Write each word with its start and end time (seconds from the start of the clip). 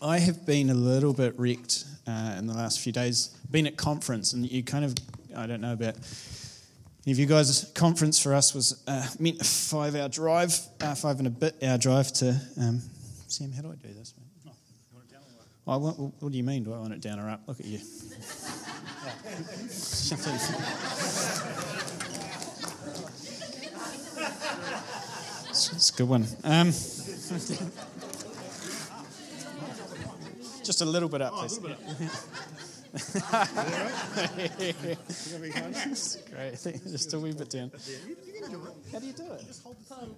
I 0.00 0.20
have 0.20 0.46
been 0.46 0.70
a 0.70 0.74
little 0.74 1.12
bit 1.12 1.34
wrecked 1.36 1.84
uh, 2.06 2.36
in 2.38 2.46
the 2.46 2.54
last 2.54 2.78
few 2.80 2.92
days. 2.92 3.36
Been 3.50 3.66
at 3.66 3.76
conference, 3.76 4.32
and 4.32 4.48
you 4.50 4.62
kind 4.62 4.84
of, 4.84 4.94
I 5.36 5.46
don't 5.46 5.60
know 5.60 5.72
about 5.72 5.96
any 7.04 7.12
of 7.12 7.18
you 7.18 7.26
guys. 7.26 7.70
Conference 7.74 8.22
for 8.22 8.32
us 8.32 8.54
was 8.54 8.80
uh, 8.86 9.06
meant 9.18 9.40
a 9.40 9.44
five-hour 9.44 10.08
drive, 10.08 10.56
uh, 10.80 10.94
five 10.94 11.18
and 11.18 11.26
a 11.26 11.30
bit 11.30 11.56
hour 11.62 11.78
drive 11.78 12.12
to. 12.14 12.40
Um, 12.60 12.80
Sam, 13.26 13.50
how 13.50 13.62
do 13.62 13.72
I 13.72 13.74
do 13.74 13.92
this? 13.92 14.14
Oh, 14.46 14.52
oh, 15.66 15.78
what, 15.78 15.98
what, 15.98 16.32
do 16.32 16.38
you 16.38 16.44
mean? 16.44 16.62
Do 16.62 16.72
I 16.74 16.78
want 16.78 16.92
it 16.92 17.00
down 17.00 17.18
or 17.18 17.28
up? 17.30 17.40
Look 17.46 17.58
at 17.58 17.66
you. 17.66 17.78
it's, 25.50 25.90
a 25.90 25.96
good 25.96 26.08
one. 26.08 26.26
Um, 26.44 26.72
Just 30.68 30.82
a 30.82 30.84
little 30.84 31.08
bit 31.08 31.22
up, 31.22 31.32
oh, 31.34 31.38
please. 31.38 31.58
Great. 36.30 36.58
Just 36.92 37.14
a 37.14 37.18
wee 37.18 37.32
bit 37.32 37.48
down. 37.48 37.70
How 38.92 38.98
do 38.98 39.06
you 39.06 39.14
do 39.14 39.22
it? 39.32 39.46
Just 39.46 39.62
hold 39.62 39.78
the 39.78 39.84
thumb. 39.84 40.14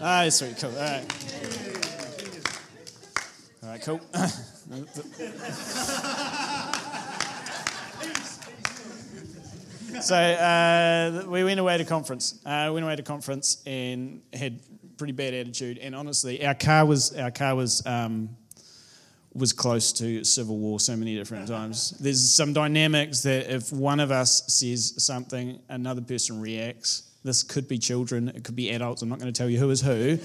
Ah, 0.00 0.26
sweet. 0.30 0.56
Cool. 0.58 0.70
All 0.70 0.76
right. 0.76 1.04
All 3.62 3.68
right, 3.68 3.82
cool. 3.82 4.00
so 10.00 10.16
uh, 10.16 11.24
we 11.28 11.44
went 11.44 11.60
away 11.60 11.76
to 11.76 11.84
conference. 11.84 12.40
Uh, 12.46 12.70
went 12.72 12.86
away 12.86 12.96
to 12.96 13.02
conference 13.02 13.62
and 13.66 14.22
had 14.32 14.60
pretty 14.96 15.12
bad 15.12 15.34
attitude. 15.34 15.76
And 15.76 15.94
honestly, 15.94 16.42
our 16.46 16.54
car 16.54 16.86
was 16.86 17.14
our 17.14 17.30
car 17.30 17.54
was 17.54 17.84
um, 17.84 18.30
was 19.36 19.52
close 19.52 19.92
to 19.94 20.24
civil 20.24 20.58
war 20.58 20.80
so 20.80 20.96
many 20.96 21.14
different 21.14 21.48
times. 21.56 21.90
There's 21.98 22.32
some 22.32 22.52
dynamics 22.52 23.22
that 23.22 23.52
if 23.52 23.72
one 23.72 24.00
of 24.00 24.10
us 24.10 24.42
says 24.46 24.94
something, 25.04 25.60
another 25.68 26.00
person 26.00 26.40
reacts. 26.40 27.02
This 27.24 27.42
could 27.42 27.66
be 27.66 27.78
children, 27.78 28.28
it 28.28 28.44
could 28.44 28.54
be 28.54 28.70
adults. 28.70 29.02
I'm 29.02 29.08
not 29.08 29.18
going 29.18 29.32
to 29.32 29.36
tell 29.36 29.50
you 29.50 29.58
who 29.58 29.70
is 29.70 29.80
who. 29.80 30.18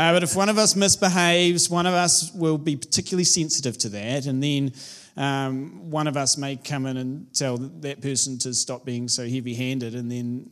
Uh, 0.00 0.12
but 0.12 0.22
if 0.22 0.36
one 0.36 0.48
of 0.48 0.58
us 0.58 0.76
misbehaves, 0.76 1.68
one 1.68 1.86
of 1.86 1.94
us 1.94 2.32
will 2.32 2.58
be 2.58 2.76
particularly 2.76 3.24
sensitive 3.24 3.76
to 3.78 3.88
that. 3.88 4.26
And 4.26 4.40
then 4.40 4.72
um, 5.16 5.90
one 5.90 6.06
of 6.06 6.16
us 6.16 6.36
may 6.36 6.54
come 6.54 6.86
in 6.86 6.98
and 6.98 7.34
tell 7.34 7.56
that 7.58 8.00
person 8.00 8.38
to 8.38 8.54
stop 8.54 8.84
being 8.84 9.08
so 9.08 9.28
heavy 9.28 9.54
handed. 9.54 9.96
And 9.96 10.10
then 10.10 10.50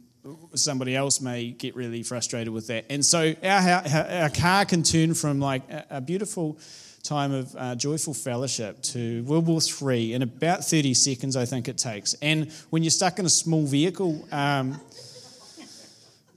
somebody 0.54 0.96
else 0.96 1.20
may 1.20 1.50
get 1.50 1.76
really 1.76 2.02
frustrated 2.02 2.52
with 2.52 2.66
that. 2.68 2.86
And 2.90 3.04
so 3.04 3.34
our, 3.42 3.60
our, 3.60 4.06
our 4.22 4.30
car 4.30 4.64
can 4.64 4.82
turn 4.82 5.14
from 5.14 5.38
like 5.38 5.68
a, 5.70 5.86
a 5.90 6.00
beautiful 6.00 6.58
time 7.04 7.32
of 7.32 7.54
uh, 7.56 7.74
joyful 7.74 8.14
fellowship 8.14 8.80
to 8.80 9.22
World 9.24 9.46
War 9.46 9.60
III 9.60 10.14
in 10.14 10.22
about 10.22 10.64
30 10.64 10.94
seconds, 10.94 11.36
I 11.36 11.44
think 11.44 11.68
it 11.68 11.76
takes. 11.76 12.14
And 12.22 12.50
when 12.70 12.82
you're 12.82 12.90
stuck 12.90 13.18
in 13.18 13.26
a 13.26 13.30
small 13.30 13.66
vehicle 13.66 14.26
um, 14.32 14.80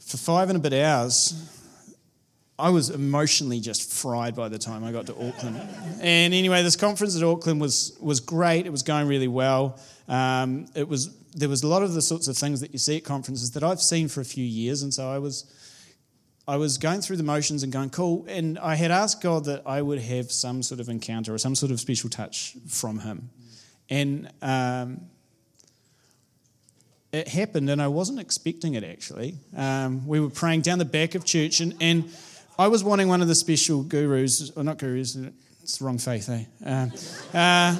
for 0.02 0.18
five 0.18 0.50
and 0.50 0.58
a 0.58 0.60
bit 0.60 0.74
hours, 0.74 1.34
I 2.60 2.70
was 2.70 2.90
emotionally 2.90 3.62
just 3.62 3.90
fried 3.90 4.36
by 4.36 4.50
the 4.50 4.58
time 4.58 4.84
I 4.84 4.92
got 4.92 5.06
to 5.06 5.14
Auckland. 5.14 5.58
And 6.02 6.34
anyway, 6.34 6.64
this 6.64 6.76
conference 6.76 7.16
at 7.16 7.24
Auckland 7.24 7.62
was, 7.62 7.96
was 8.02 8.20
great. 8.20 8.66
It 8.66 8.72
was 8.72 8.84
going 8.84 9.08
really 9.08 9.30
well. 9.30 9.80
Um, 10.10 10.66
it 10.76 10.90
was, 10.90 11.16
there 11.32 11.48
was 11.48 11.64
a 11.64 11.68
lot 11.68 11.82
of 11.82 11.94
the 11.94 12.02
sorts 12.02 12.28
of 12.28 12.36
things 12.36 12.60
that 12.60 12.74
you 12.74 12.80
see 12.80 12.98
at 12.98 13.06
conferences 13.06 13.52
that 13.52 13.64
I've 13.64 13.82
seen 13.82 14.10
for 14.10 14.20
a 14.20 14.26
few 14.26 14.44
years. 14.44 14.82
And 14.82 14.94
so 14.94 15.10
I 15.10 15.20
was 15.20 15.46
I 16.50 16.56
was 16.56 16.78
going 16.78 17.02
through 17.02 17.18
the 17.18 17.24
motions 17.24 17.64
and 17.64 17.74
going, 17.74 17.90
cool. 17.90 18.26
And 18.30 18.58
I 18.60 18.76
had 18.76 18.90
asked 18.90 19.22
God 19.22 19.46
that 19.46 19.64
I 19.66 19.82
would 19.82 20.00
have 20.00 20.32
some 20.32 20.64
sort 20.64 20.80
of 20.80 20.88
encounter 20.88 21.34
or 21.34 21.38
some 21.38 21.56
sort 21.56 21.74
of 21.74 21.80
special 21.80 22.10
touch 22.10 22.56
from 22.70 23.00
Him. 23.00 23.30
And 23.90 24.32
um, 24.42 25.02
it 27.12 27.28
happened, 27.28 27.70
and 27.70 27.82
I 27.82 27.90
wasn't 27.90 28.20
expecting 28.20 28.76
it 28.76 28.84
actually. 28.86 29.36
Um, 29.58 30.08
we 30.08 30.22
were 30.22 30.30
praying 30.30 30.62
down 30.62 30.80
the 30.80 30.86
back 30.86 31.16
of 31.16 31.26
church, 31.26 31.60
and, 31.60 31.76
and 31.82 32.10
I 32.58 32.70
was 32.70 32.82
wanting 32.82 33.10
one 33.10 33.22
of 33.22 33.28
the 33.28 33.36
special 33.36 33.84
gurus, 33.84 34.50
or 34.56 34.64
not 34.64 34.78
gurus, 34.78 35.18
it's 35.62 35.80
the 35.80 35.86
wrong 35.86 35.98
faith, 35.98 36.30
eh? 36.30 36.46
Um, 36.66 36.94
uh, 37.34 37.76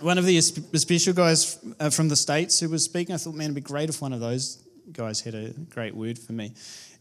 one 0.00 0.16
of 0.16 0.24
the 0.24 0.40
special 0.40 1.12
guys 1.12 1.58
uh, 1.80 1.90
from 1.90 2.08
the 2.08 2.16
States 2.16 2.60
who 2.60 2.68
was 2.68 2.84
speaking, 2.84 3.14
I 3.14 3.18
thought, 3.18 3.34
man, 3.34 3.46
it'd 3.46 3.56
be 3.56 3.60
great 3.60 3.88
if 3.88 4.00
one 4.00 4.12
of 4.12 4.20
those 4.20 4.62
guys 4.92 5.20
had 5.20 5.34
a 5.34 5.50
great 5.70 5.94
word 5.94 6.18
for 6.18 6.32
me 6.32 6.52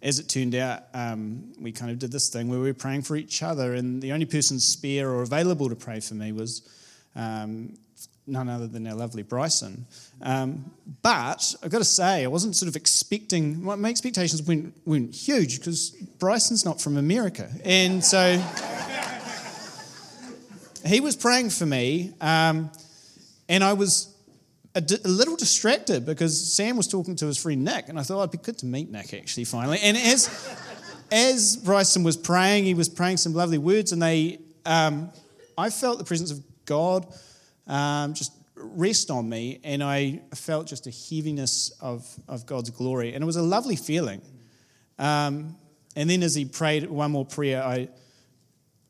as 0.01 0.19
it 0.19 0.28
turned 0.28 0.56
out, 0.56 0.84
um, 0.94 1.53
we 1.59 1.72
kind 1.72 1.91
of 1.91 2.00
did 2.00 2.12
this 2.12 2.29
thing 2.29 2.47
where 2.50 2.59
we 2.59 2.67
were 2.67 2.73
praying 2.73 3.03
for 3.03 3.16
each 3.16 3.44
other, 3.44 3.75
and 3.75 4.01
the 4.01 4.12
only 4.12 4.25
person 4.25 4.59
spare 4.59 5.09
or 5.09 5.22
available 5.22 5.69
to 5.69 5.75
pray 5.75 6.00
for 6.00 6.16
me 6.16 6.31
was 6.31 6.67
um, 7.16 7.78
none 8.25 8.50
other 8.50 8.67
than 8.67 8.88
our 8.88 8.95
lovely 8.95 9.23
Bryson. 9.23 9.85
Um, 10.22 10.72
but 11.01 11.53
I've 11.63 11.69
got 11.69 11.79
to 11.79 11.85
say, 11.85 12.23
I 12.23 12.28
wasn't 12.28 12.56
sort 12.56 12.69
of 12.69 12.75
expecting, 12.75 13.63
my, 13.63 13.75
my 13.75 13.90
expectations 13.90 14.41
weren't, 14.44 15.13
huge 15.13 15.59
because 15.59 15.91
Bryson's 16.19 16.66
not 16.66 16.81
from 16.81 16.97
America. 16.97 17.50
And 17.63 18.03
so 18.03 18.44
he 20.85 21.00
was 21.00 21.16
praying 21.16 21.51
for 21.51 21.66
me, 21.66 22.13
um, 22.22 22.72
and 23.47 23.63
I 23.63 23.73
was 23.73 24.10
a, 24.75 24.83
a, 25.03 25.07
little 25.07 25.35
distracted 25.35 26.05
because 26.05 26.53
Sam 26.53 26.77
was 26.77 26.87
talking 26.87 27.15
to 27.17 27.25
his 27.25 27.37
friend 27.37 27.63
Nick, 27.63 27.89
and 27.89 27.99
I 27.99 28.03
thought 28.03 28.19
it'd 28.19 28.31
be 28.31 28.37
good 28.37 28.57
to 28.59 28.65
meet 28.65 28.89
Nick 28.89 29.13
actually 29.13 29.45
finally. 29.45 29.79
And 29.81 29.97
as 29.97 30.29
as 31.11 31.57
Bryson 31.57 32.03
was 32.03 32.15
praying, 32.15 32.63
he 32.65 32.73
was 32.73 32.87
praying 32.87 33.17
some 33.17 33.33
lovely 33.33 33.57
words, 33.57 33.91
and 33.91 34.01
they, 34.01 34.39
um, 34.65 35.11
I 35.57 35.69
felt 35.69 35.97
the 35.97 36.05
presence 36.05 36.31
of 36.31 36.41
God 36.65 37.05
um, 37.67 38.13
just 38.13 38.31
rest 38.55 39.11
on 39.11 39.27
me, 39.27 39.59
and 39.63 39.83
I 39.83 40.21
felt 40.35 40.67
just 40.67 40.87
a 40.87 40.91
heaviness 40.91 41.71
of 41.81 42.07
of 42.27 42.45
God's 42.45 42.69
glory, 42.69 43.13
and 43.13 43.23
it 43.23 43.25
was 43.25 43.35
a 43.35 43.41
lovely 43.41 43.75
feeling. 43.75 44.21
Um, 44.97 45.57
and 45.95 46.09
then 46.09 46.23
as 46.23 46.35
he 46.35 46.45
prayed 46.45 46.89
one 46.89 47.11
more 47.11 47.25
prayer, 47.25 47.61
I 47.61 47.89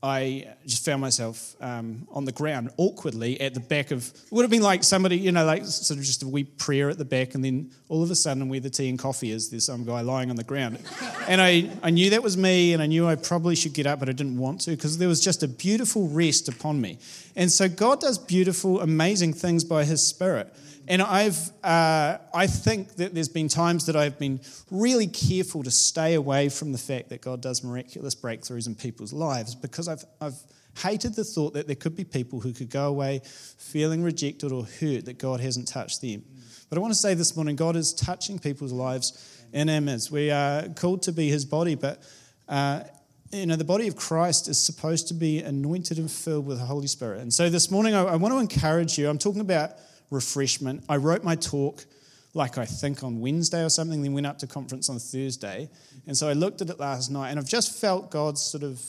I 0.03 0.47
just 0.65 0.83
found 0.83 0.99
myself 0.99 1.55
um, 1.61 2.07
on 2.11 2.25
the 2.25 2.31
ground 2.31 2.71
awkwardly 2.77 3.39
at 3.39 3.53
the 3.53 3.59
back 3.59 3.91
of, 3.91 4.07
it 4.07 4.31
would 4.31 4.41
have 4.41 4.49
been 4.49 4.63
like 4.63 4.83
somebody, 4.83 5.17
you 5.17 5.31
know, 5.31 5.45
like 5.45 5.63
sort 5.65 5.99
of 5.99 6.05
just 6.05 6.23
a 6.23 6.27
wee 6.27 6.43
prayer 6.43 6.89
at 6.89 6.97
the 6.97 7.05
back, 7.05 7.35
and 7.35 7.45
then 7.45 7.69
all 7.87 8.01
of 8.01 8.09
a 8.09 8.15
sudden, 8.15 8.49
where 8.49 8.59
the 8.59 8.69
tea 8.71 8.89
and 8.89 8.97
coffee 8.97 9.29
is, 9.29 9.51
there's 9.51 9.65
some 9.65 9.85
guy 9.85 10.01
lying 10.01 10.31
on 10.31 10.35
the 10.37 10.43
ground. 10.43 10.79
And 11.27 11.39
I, 11.39 11.69
I 11.83 11.91
knew 11.91 12.09
that 12.09 12.23
was 12.23 12.35
me, 12.35 12.73
and 12.73 12.81
I 12.81 12.87
knew 12.87 13.07
I 13.07 13.15
probably 13.15 13.55
should 13.55 13.73
get 13.73 13.85
up, 13.85 13.99
but 13.99 14.09
I 14.09 14.13
didn't 14.13 14.39
want 14.39 14.61
to 14.61 14.71
because 14.71 14.97
there 14.97 15.07
was 15.07 15.21
just 15.23 15.43
a 15.43 15.47
beautiful 15.47 16.07
rest 16.07 16.49
upon 16.49 16.81
me. 16.81 16.97
And 17.35 17.51
so 17.51 17.69
God 17.69 18.01
does 18.01 18.17
beautiful, 18.17 18.81
amazing 18.81 19.33
things 19.33 19.63
by 19.63 19.83
His 19.83 20.05
Spirit. 20.05 20.51
And 20.87 21.01
I've, 21.01 21.37
uh, 21.63 22.17
I 22.33 22.47
think 22.47 22.95
that 22.95 23.13
there's 23.13 23.29
been 23.29 23.47
times 23.47 23.85
that 23.85 23.95
I've 23.95 24.17
been 24.17 24.41
really 24.69 25.07
careful 25.07 25.63
to 25.63 25.71
stay 25.71 26.15
away 26.15 26.49
from 26.49 26.71
the 26.71 26.77
fact 26.77 27.09
that 27.09 27.21
God 27.21 27.39
does 27.39 27.63
miraculous 27.63 28.15
breakthroughs 28.15 28.67
in 28.67 28.75
people's 28.75 29.13
lives 29.13 29.55
because 29.55 29.87
I've, 29.91 30.05
I've 30.19 30.39
hated 30.79 31.15
the 31.15 31.23
thought 31.23 31.53
that 31.53 31.67
there 31.67 31.75
could 31.75 31.95
be 31.95 32.03
people 32.03 32.39
who 32.39 32.53
could 32.53 32.69
go 32.69 32.87
away 32.87 33.21
feeling 33.57 34.03
rejected 34.03 34.51
or 34.51 34.65
hurt 34.65 35.05
that 35.05 35.17
God 35.17 35.39
hasn't 35.39 35.67
touched 35.67 36.01
them. 36.01 36.23
But 36.69 36.77
I 36.77 36.81
want 36.81 36.93
to 36.93 36.99
say 36.99 37.13
this 37.13 37.35
morning 37.35 37.55
God 37.55 37.75
is 37.75 37.93
touching 37.93 38.39
people's 38.39 38.71
lives 38.71 39.43
in 39.53 39.69
our 39.69 39.81
midst. 39.81 40.11
We 40.11 40.31
are 40.31 40.67
called 40.69 41.03
to 41.03 41.11
be 41.11 41.29
his 41.29 41.45
body, 41.45 41.75
but 41.75 42.01
uh, 42.47 42.83
you 43.31 43.45
know, 43.45 43.55
the 43.55 43.63
body 43.63 43.87
of 43.87 43.95
Christ 43.95 44.47
is 44.47 44.61
supposed 44.61 45.07
to 45.09 45.13
be 45.13 45.39
anointed 45.39 45.97
and 45.97 46.09
filled 46.09 46.45
with 46.45 46.59
the 46.59 46.65
Holy 46.65 46.87
Spirit. 46.87 47.21
And 47.21 47.33
so 47.33 47.49
this 47.49 47.71
morning, 47.71 47.93
I, 47.93 48.03
I 48.03 48.15
want 48.15 48.33
to 48.33 48.39
encourage 48.39 48.97
you. 48.97 49.09
I'm 49.09 49.17
talking 49.17 49.41
about 49.41 49.71
refreshment. 50.09 50.83
I 50.89 50.97
wrote 50.97 51.23
my 51.23 51.35
talk 51.35 51.85
like 52.33 52.57
I 52.57 52.65
think 52.65 53.03
on 53.03 53.19
Wednesday 53.19 53.63
or 53.63 53.69
something, 53.69 54.01
then 54.01 54.13
went 54.13 54.25
up 54.25 54.37
to 54.39 54.47
conference 54.47 54.89
on 54.89 54.99
Thursday. 54.99 55.69
And 56.07 56.17
so 56.17 56.29
I 56.29 56.33
looked 56.33 56.61
at 56.61 56.69
it 56.69 56.79
last 56.79 57.11
night 57.11 57.29
and 57.29 57.39
I've 57.39 57.47
just 57.47 57.79
felt 57.79 58.09
God's 58.09 58.41
sort 58.41 58.63
of 58.63 58.81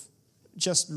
just 0.57 0.93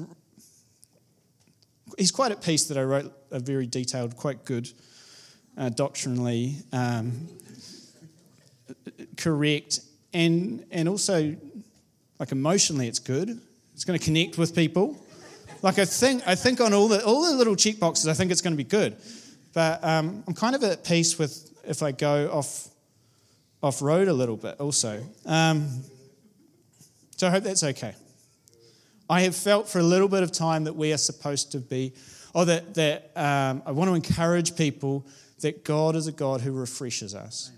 he's 1.97 2.11
quite 2.11 2.31
at 2.31 2.41
peace 2.41 2.65
that 2.65 2.77
I 2.77 2.83
wrote 2.83 3.11
a 3.31 3.39
very 3.39 3.67
detailed, 3.67 4.15
quite 4.15 4.45
good, 4.45 4.69
uh, 5.57 5.69
doctrinally 5.69 6.55
um, 6.73 7.27
correct, 9.17 9.79
and 10.13 10.65
and 10.71 10.89
also 10.89 11.35
like 12.19 12.31
emotionally, 12.31 12.87
it's 12.87 12.99
good. 12.99 13.41
It's 13.73 13.83
going 13.83 13.99
to 13.99 14.03
connect 14.03 14.37
with 14.37 14.55
people. 14.55 14.97
Like 15.61 15.79
I 15.79 15.85
think 15.85 16.27
I 16.27 16.35
think 16.35 16.61
on 16.61 16.73
all 16.73 16.87
the 16.87 17.03
all 17.05 17.29
the 17.29 17.35
little 17.35 17.55
check 17.55 17.79
boxes, 17.79 18.07
I 18.07 18.13
think 18.13 18.31
it's 18.31 18.41
going 18.41 18.53
to 18.53 18.57
be 18.57 18.63
good. 18.63 18.97
But 19.53 19.83
um, 19.83 20.23
I'm 20.27 20.33
kind 20.33 20.55
of 20.55 20.63
at 20.63 20.83
peace 20.83 21.17
with 21.17 21.51
if 21.65 21.81
I 21.81 21.91
go 21.91 22.29
off 22.31 22.69
off 23.63 23.81
road 23.81 24.07
a 24.07 24.13
little 24.13 24.37
bit 24.37 24.59
also. 24.59 25.01
Um, 25.25 25.83
so 27.17 27.27
I 27.27 27.31
hope 27.31 27.43
that's 27.43 27.63
okay. 27.63 27.95
I 29.09 29.21
have 29.21 29.35
felt 29.35 29.69
for 29.69 29.79
a 29.79 29.83
little 29.83 30.07
bit 30.07 30.23
of 30.23 30.31
time 30.31 30.63
that 30.63 30.75
we 30.75 30.91
are 30.91 30.97
supposed 30.97 31.51
to 31.51 31.59
be, 31.59 31.93
or 32.33 32.45
that, 32.45 32.73
that 32.75 33.11
um, 33.15 33.61
I 33.65 33.71
want 33.71 33.89
to 33.89 33.95
encourage 33.95 34.55
people 34.55 35.05
that 35.41 35.63
God 35.63 35.95
is 35.95 36.07
a 36.07 36.11
God 36.11 36.41
who 36.41 36.51
refreshes 36.51 37.13
us. 37.13 37.51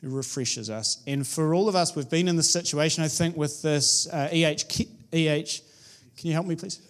Who 0.00 0.10
refreshes 0.10 0.70
us. 0.70 1.02
And 1.06 1.26
for 1.26 1.54
all 1.54 1.68
of 1.68 1.76
us, 1.76 1.94
we've 1.94 2.08
been 2.08 2.26
in 2.26 2.36
this 2.36 2.50
situation, 2.50 3.04
I 3.04 3.08
think, 3.08 3.36
with 3.36 3.62
this 3.62 4.08
uh, 4.08 4.28
EH. 4.32 4.64
Can 6.16 6.26
you 6.26 6.32
help 6.32 6.46
me, 6.46 6.56
please? 6.56 6.80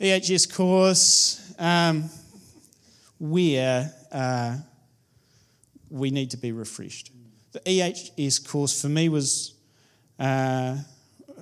EHS 0.00 0.54
course 0.54 1.54
um, 1.58 2.08
where 3.18 3.92
uh, 4.12 4.56
we 5.90 6.10
need 6.10 6.30
to 6.30 6.36
be 6.36 6.52
refreshed. 6.52 7.10
The 7.52 7.60
EHS 7.60 8.48
course 8.48 8.80
for 8.80 8.88
me 8.88 9.08
was 9.08 9.54
uh, 10.18 10.76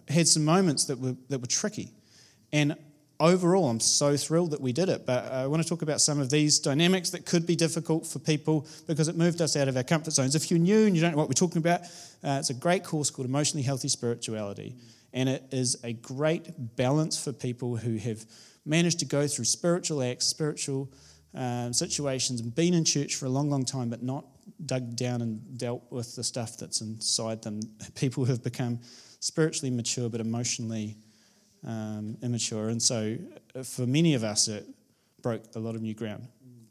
had 0.09 0.29
some 0.29 0.45
moments 0.45 0.85
that 0.87 0.99
were 0.99 1.17
that 1.29 1.41
were 1.41 1.47
tricky, 1.47 1.93
and 2.53 2.77
overall, 3.21 3.69
I'm 3.69 3.81
so 3.81 4.17
thrilled 4.17 4.51
that 4.51 4.61
we 4.61 4.73
did 4.73 4.89
it. 4.89 5.07
But 5.07 5.31
I 5.33 5.47
want 5.47 5.63
to 5.63 5.69
talk 5.69 5.83
about 5.83 6.01
some 6.01 6.21
of 6.21 6.31
these 6.31 6.59
dynamics 6.59 7.11
that 7.11 7.25
could 7.25 7.47
be 7.47 7.57
difficult 7.57 8.07
for 8.07 8.19
people 8.19 8.67
because 8.87 9.09
it 9.09 9.17
moved 9.17 9.41
us 9.41 9.57
out 9.57 9.69
of 9.69 9.77
our 9.77 9.83
comfort 9.83 10.13
zones. 10.13 10.35
If 10.35 10.51
you're 10.51 10.61
new 10.61 10.87
and 10.87 10.95
you 10.95 11.03
don't 11.03 11.13
know 11.13 11.19
what 11.19 11.29
we're 11.29 11.35
talking 11.35 11.59
about, 11.59 11.83
uh, 12.23 12.39
it's 12.39 12.51
a 12.51 12.55
great 12.55 12.85
course 12.85 13.11
called 13.11 13.27
Emotionally 13.27 13.63
Healthy 13.63 13.89
Spirituality. 13.89 14.77
And 15.13 15.29
it 15.29 15.45
is 15.51 15.77
a 15.83 15.95
great 15.95 16.77
balance 16.77 17.23
for 17.23 17.33
people 17.33 17.77
who 17.77 17.97
have 17.97 18.25
managed 18.65 18.99
to 18.99 19.05
go 19.07 19.27
through 19.27 19.47
spiritual 19.47 20.03
acts, 20.03 20.27
spiritual 20.27 20.93
um, 21.35 21.73
situations, 21.73 22.41
and 22.41 22.55
been 22.55 22.75
in 22.75 22.85
church 22.85 23.15
for 23.15 23.27
a 23.27 23.31
long, 23.31 23.49
long 23.49 23.65
time, 23.65 23.89
but 23.89 24.03
not 24.03 24.27
dug 24.67 24.97
down 24.97 25.23
and 25.23 25.59
dealt 25.59 25.83
with 25.91 26.17
the 26.17 26.25
stuff 26.25 26.59
that's 26.59 26.81
inside 26.81 27.43
them. 27.43 27.61
People 27.95 28.25
who 28.25 28.33
have 28.33 28.43
become 28.43 28.81
spiritually 29.21 29.71
mature 29.71 30.09
but 30.09 30.21
emotionally 30.21 30.97
um, 31.67 32.17
immature. 32.23 32.69
And 32.69 32.83
so 32.83 33.17
uh, 33.55 33.63
for 33.63 33.87
many 33.87 34.15
of 34.15 34.25
us, 34.25 34.49
it 34.49 34.67
broke 35.23 35.43
a 35.55 35.59
lot 35.59 35.75
of 35.75 35.83
new 35.83 35.95
ground. 35.95 36.29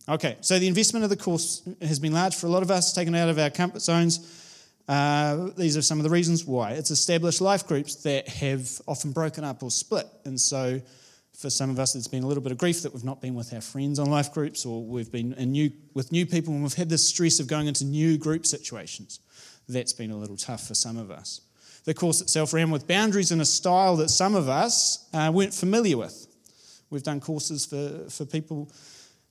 Okay, 0.07 0.38
so 0.42 0.59
the 0.59 0.68
investment 0.68 1.03
of 1.03 1.09
the 1.09 1.18
course 1.18 1.68
has 1.81 2.00
been 2.00 2.13
large 2.13 2.36
for 2.36 2.45
a 2.45 2.50
lot 2.50 2.62
of 2.62 2.69
us, 2.69 2.94
taken 2.94 3.15
out 3.15 3.27
of 3.27 3.39
our 3.39 3.50
comfort 3.50 3.81
zones. 3.81 4.44
Uh, 4.88 5.50
these 5.57 5.75
are 5.75 5.81
some 5.81 5.97
of 5.97 6.03
the 6.03 6.12
reasons 6.12 6.45
why. 6.45 6.74
It's 6.74 6.92
established 6.92 7.42
life 7.42 7.68
groups 7.68 7.95
that 8.03 8.27
have 8.27 8.69
often 8.88 9.12
broken 9.12 9.44
up 9.44 9.63
or 9.63 9.71
split. 9.71 10.06
And 10.24 10.39
so 10.39 10.80
for 11.36 11.50
some 11.50 11.71
of 11.71 11.80
us, 11.80 11.94
there's 11.94 12.07
been 12.07 12.24
a 12.24 12.27
little 12.27 12.44
bit 12.44 12.51
of 12.51 12.59
grief 12.59 12.83
that 12.83 12.94
we've 12.94 13.03
not 13.03 13.19
been 13.19 13.33
with 13.33 13.51
our 13.51 13.62
friends 13.62 13.97
on 13.97 14.12
life 14.12 14.31
groups 14.31 14.63
or 14.63 14.86
we've 14.86 15.12
been 15.12 15.33
in 15.33 15.51
new, 15.51 15.71
with 15.95 16.12
new 16.12 16.27
people 16.27 16.53
and 16.53 16.62
we've 16.62 16.75
had 16.75 16.89
this 16.89 17.07
stress 17.07 17.39
of 17.39 17.47
going 17.47 17.65
into 17.65 17.83
new 17.83 18.15
group 18.18 18.45
situations. 18.45 19.19
That's 19.68 19.94
been 19.94 20.12
a 20.12 20.18
little 20.18 20.38
tough 20.38 20.68
for 20.68 20.75
some 20.75 20.97
of 20.97 21.09
us. 21.09 21.42
The 21.85 21.93
course 21.93 22.21
itself 22.21 22.53
ran 22.53 22.71
with 22.71 22.87
boundaries 22.87 23.31
in 23.31 23.41
a 23.41 23.45
style 23.45 23.95
that 23.97 24.09
some 24.09 24.35
of 24.35 24.49
us 24.49 25.07
uh, 25.13 25.31
weren't 25.33 25.53
familiar 25.53 25.97
with. 25.97 26.27
We've 26.89 27.03
done 27.03 27.19
courses 27.19 27.65
for, 27.65 28.09
for 28.09 28.25
people 28.25 28.71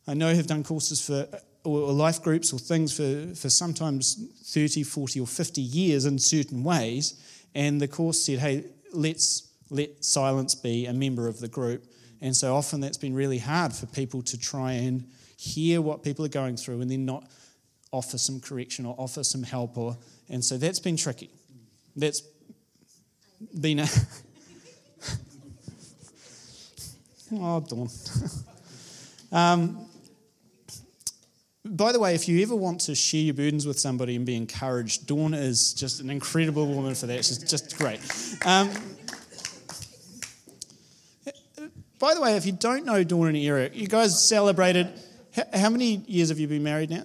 I 0.06 0.14
know 0.14 0.34
have 0.34 0.46
done 0.46 0.64
courses 0.64 1.04
for 1.04 1.26
or 1.64 1.92
life 1.92 2.22
groups 2.22 2.52
or 2.52 2.58
things 2.58 2.94
for, 2.94 3.34
for 3.34 3.48
sometimes 3.48 4.16
30, 4.44 4.82
40, 4.82 5.20
or 5.20 5.26
50 5.26 5.62
years 5.62 6.04
in 6.04 6.18
certain 6.18 6.62
ways. 6.62 7.14
And 7.54 7.80
the 7.80 7.88
course 7.88 8.20
said, 8.20 8.38
hey, 8.38 8.64
let's 8.92 9.50
let 9.70 10.04
silence 10.04 10.54
be 10.54 10.84
a 10.86 10.92
member 10.92 11.26
of 11.26 11.40
the 11.40 11.48
group. 11.48 11.84
And 12.20 12.36
so 12.36 12.54
often 12.54 12.80
that's 12.80 12.98
been 12.98 13.14
really 13.14 13.38
hard 13.38 13.72
for 13.72 13.86
people 13.86 14.20
to 14.22 14.38
try 14.38 14.72
and 14.72 15.08
hear 15.38 15.80
what 15.80 16.02
people 16.02 16.24
are 16.24 16.28
going 16.28 16.56
through 16.58 16.82
and 16.82 16.90
then 16.90 17.06
not 17.06 17.30
offer 17.92 18.18
some 18.18 18.40
correction 18.40 18.84
or 18.84 18.94
offer 18.98 19.24
some 19.24 19.42
help. 19.42 19.78
Or, 19.78 19.96
and 20.28 20.44
so 20.44 20.58
that's 20.58 20.80
been 20.80 20.98
tricky. 20.98 21.30
That's 21.96 22.20
been 23.60 23.80
a. 23.80 23.86
oh, 27.32 27.60
Dawn. 27.60 27.88
um, 29.32 29.86
by 31.64 31.92
the 31.92 31.98
way, 31.98 32.14
if 32.14 32.28
you 32.28 32.42
ever 32.42 32.54
want 32.54 32.82
to 32.82 32.94
share 32.94 33.22
your 33.22 33.34
burdens 33.34 33.66
with 33.66 33.80
somebody 33.80 34.16
and 34.16 34.26
be 34.26 34.36
encouraged, 34.36 35.06
Dawn 35.06 35.32
is 35.32 35.72
just 35.72 36.00
an 36.00 36.10
incredible 36.10 36.66
woman 36.66 36.94
for 36.94 37.06
that. 37.06 37.24
She's 37.24 37.38
just 37.38 37.78
great. 37.78 38.00
Um, 38.44 38.70
by 41.98 42.12
the 42.12 42.20
way, 42.20 42.36
if 42.36 42.44
you 42.44 42.52
don't 42.52 42.84
know 42.84 43.02
Dawn 43.02 43.28
and 43.28 43.36
Eric, 43.36 43.74
you 43.74 43.86
guys 43.86 44.22
celebrated. 44.22 44.92
How 45.54 45.70
many 45.70 45.96
years 46.06 46.28
have 46.28 46.38
you 46.38 46.46
been 46.46 46.62
married 46.62 46.90
now? 46.90 47.04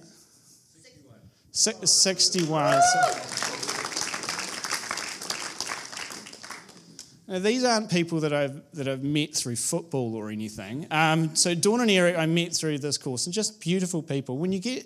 61. 1.52 2.80
61. 2.82 3.39
Now, 7.30 7.38
these 7.38 7.62
aren't 7.62 7.88
people 7.88 8.18
that 8.20 8.32
I've, 8.32 8.60
that 8.72 8.88
I've 8.88 9.04
met 9.04 9.36
through 9.36 9.54
football 9.54 10.16
or 10.16 10.30
anything. 10.30 10.88
Um, 10.90 11.36
so, 11.36 11.54
Dawn 11.54 11.80
and 11.80 11.88
Eric, 11.88 12.16
I 12.18 12.26
met 12.26 12.52
through 12.52 12.78
this 12.78 12.98
course, 12.98 13.26
and 13.26 13.32
just 13.32 13.60
beautiful 13.60 14.02
people. 14.02 14.36
When 14.36 14.50
you 14.50 14.58
get, 14.58 14.84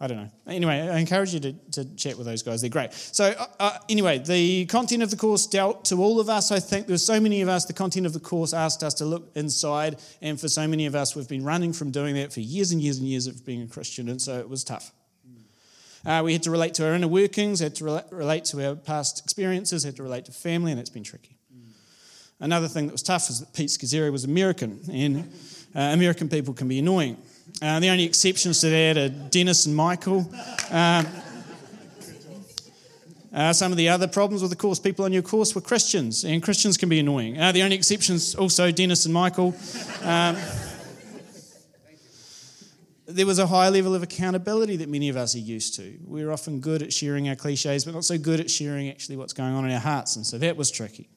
I 0.00 0.06
don't 0.06 0.16
know. 0.16 0.30
Anyway, 0.46 0.80
I 0.80 0.96
encourage 0.96 1.34
you 1.34 1.40
to, 1.40 1.52
to 1.72 1.96
chat 1.96 2.16
with 2.16 2.28
those 2.28 2.44
guys. 2.44 2.60
They're 2.60 2.70
great. 2.70 2.92
So, 2.92 3.34
uh, 3.36 3.46
uh, 3.58 3.78
anyway, 3.88 4.18
the 4.18 4.66
content 4.66 5.02
of 5.02 5.10
the 5.10 5.16
course 5.16 5.48
dealt 5.48 5.84
to 5.86 6.00
all 6.00 6.20
of 6.20 6.28
us. 6.28 6.52
I 6.52 6.60
think 6.60 6.86
there 6.86 6.94
were 6.94 6.98
so 6.98 7.18
many 7.18 7.40
of 7.40 7.48
us, 7.48 7.64
the 7.64 7.72
content 7.72 8.06
of 8.06 8.12
the 8.12 8.20
course 8.20 8.54
asked 8.54 8.84
us 8.84 8.94
to 8.94 9.04
look 9.04 9.32
inside. 9.34 10.00
And 10.22 10.40
for 10.40 10.46
so 10.46 10.68
many 10.68 10.86
of 10.86 10.94
us, 10.94 11.16
we've 11.16 11.28
been 11.28 11.44
running 11.44 11.72
from 11.72 11.90
doing 11.90 12.14
that 12.14 12.32
for 12.32 12.40
years 12.40 12.70
and 12.70 12.80
years 12.80 12.98
and 12.98 13.08
years 13.08 13.26
of 13.26 13.44
being 13.44 13.62
a 13.62 13.66
Christian. 13.66 14.08
And 14.08 14.22
so 14.22 14.38
it 14.38 14.48
was 14.48 14.62
tough. 14.62 14.92
Uh, 16.06 16.22
we 16.24 16.32
had 16.32 16.42
to 16.42 16.50
relate 16.50 16.74
to 16.74 16.86
our 16.86 16.94
inner 16.94 17.08
workings, 17.08 17.60
had 17.60 17.74
to 17.76 18.04
relate 18.10 18.44
to 18.44 18.66
our 18.66 18.74
past 18.74 19.20
experiences, 19.24 19.84
had 19.84 19.96
to 19.96 20.02
relate 20.02 20.26
to 20.26 20.32
family, 20.32 20.70
and 20.70 20.80
it's 20.80 20.90
been 20.90 21.04
tricky. 21.04 21.38
Another 22.40 22.68
thing 22.68 22.86
that 22.86 22.92
was 22.92 23.02
tough 23.02 23.30
is 23.30 23.40
that 23.40 23.52
Pete 23.54 23.70
Scazzero 23.70 24.12
was 24.12 24.24
American, 24.24 24.80
and 24.92 25.32
uh, 25.74 25.80
American 25.94 26.28
people 26.28 26.52
can 26.52 26.68
be 26.68 26.78
annoying. 26.78 27.16
Uh, 27.62 27.80
the 27.80 27.88
only 27.88 28.04
exceptions 28.04 28.60
to 28.60 28.68
that 28.68 28.98
are 28.98 29.08
Dennis 29.08 29.66
and 29.66 29.74
Michael. 29.74 30.30
Um, 30.70 31.06
uh, 33.32 33.52
some 33.52 33.72
of 33.72 33.78
the 33.78 33.88
other 33.88 34.06
problems 34.06 34.42
with 34.42 34.50
the 34.50 34.56
course, 34.56 34.78
people 34.78 35.04
on 35.04 35.12
your 35.12 35.22
course 35.22 35.54
were 35.54 35.60
Christians, 35.60 36.24
and 36.24 36.42
Christians 36.42 36.76
can 36.76 36.88
be 36.88 37.00
annoying. 37.00 37.40
Uh, 37.40 37.50
the 37.50 37.62
only 37.62 37.76
exceptions 37.76 38.34
also 38.34 38.70
Dennis 38.70 39.06
and 39.06 39.14
Michael. 39.14 39.54
Um, 40.02 40.36
there 43.06 43.26
was 43.26 43.38
a 43.38 43.46
high 43.46 43.68
level 43.68 43.94
of 43.94 44.02
accountability 44.02 44.76
that 44.76 44.88
many 44.88 45.08
of 45.08 45.16
us 45.16 45.34
are 45.34 45.40
used 45.40 45.74
to. 45.76 45.98
We're 46.04 46.32
often 46.32 46.60
good 46.60 46.82
at 46.82 46.92
sharing 46.92 47.28
our 47.28 47.36
cliches, 47.36 47.84
but 47.84 47.94
not 47.94 48.04
so 48.04 48.16
good 48.16 48.40
at 48.40 48.50
sharing 48.50 48.88
actually 48.88 49.16
what's 49.16 49.32
going 49.32 49.54
on 49.54 49.64
in 49.64 49.72
our 49.72 49.80
hearts. 49.80 50.16
And 50.16 50.26
so 50.26 50.38
that 50.38 50.56
was 50.56 50.70
tricky. 50.70 51.08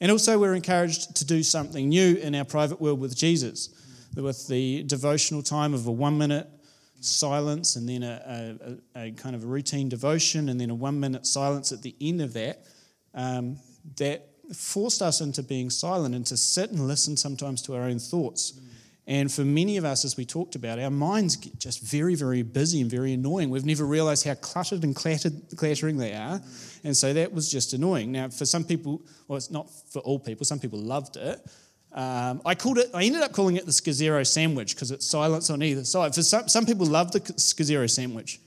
And 0.00 0.12
also, 0.12 0.38
we're 0.38 0.54
encouraged 0.54 1.16
to 1.16 1.24
do 1.24 1.42
something 1.42 1.88
new 1.88 2.16
in 2.16 2.34
our 2.34 2.44
private 2.44 2.80
world 2.80 3.00
with 3.00 3.16
Jesus, 3.16 3.70
with 4.14 4.46
the 4.46 4.82
devotional 4.84 5.42
time 5.42 5.74
of 5.74 5.86
a 5.86 5.92
one 5.92 6.18
minute 6.18 6.48
silence 7.00 7.76
and 7.76 7.88
then 7.88 8.02
a, 8.02 8.78
a, 8.94 9.00
a, 9.06 9.10
kind 9.12 9.34
of 9.34 9.44
a 9.44 9.46
routine 9.46 9.88
devotion 9.88 10.48
and 10.48 10.60
then 10.60 10.70
a 10.70 10.74
one 10.74 10.98
minute 10.98 11.26
silence 11.26 11.72
at 11.72 11.82
the 11.82 11.94
end 12.00 12.20
of 12.20 12.32
that. 12.34 12.64
Um, 13.14 13.58
that 13.96 14.28
forced 14.54 15.02
us 15.02 15.20
into 15.20 15.42
being 15.42 15.70
silent 15.70 16.14
and 16.14 16.26
to 16.26 16.36
sit 16.36 16.70
and 16.70 16.86
listen 16.86 17.16
sometimes 17.16 17.62
to 17.62 17.74
our 17.74 17.82
own 17.82 17.98
thoughts. 17.98 18.60
And 19.08 19.32
for 19.32 19.42
many 19.42 19.76
of 19.76 19.84
us, 19.84 20.04
as 20.04 20.16
we 20.16 20.24
talked 20.24 20.56
about, 20.56 20.80
our 20.80 20.90
minds 20.90 21.36
get 21.36 21.58
just 21.60 21.80
very, 21.80 22.16
very 22.16 22.42
busy 22.42 22.80
and 22.80 22.90
very 22.90 23.12
annoying. 23.12 23.50
We've 23.50 23.64
never 23.64 23.84
realized 23.84 24.26
how 24.26 24.34
cluttered 24.34 24.82
and 24.82 24.96
clattered, 24.96 25.42
clattering 25.56 25.96
they 25.96 26.12
are. 26.12 26.40
And 26.82 26.96
so 26.96 27.12
that 27.12 27.32
was 27.32 27.50
just 27.50 27.72
annoying. 27.72 28.10
Now, 28.10 28.28
for 28.28 28.44
some 28.44 28.64
people, 28.64 29.02
well, 29.28 29.36
it's 29.36 29.50
not 29.50 29.70
for 29.92 30.00
all 30.00 30.18
people, 30.18 30.44
some 30.44 30.58
people 30.58 30.80
loved 30.80 31.16
it. 31.16 31.40
Um, 31.92 32.42
I 32.44 32.54
called 32.56 32.78
it, 32.78 32.90
I 32.92 33.04
ended 33.04 33.22
up 33.22 33.32
calling 33.32 33.56
it 33.56 33.64
the 33.64 33.72
Scazzero 33.72 34.26
sandwich 34.26 34.74
because 34.74 34.90
it's 34.90 35.06
silence 35.06 35.50
on 35.50 35.62
either 35.62 35.84
side. 35.84 36.14
For 36.14 36.22
some, 36.22 36.48
some 36.48 36.66
people 36.66 36.86
love 36.86 37.12
the 37.12 37.20
Scazzero 37.20 37.88
sandwich 37.88 38.40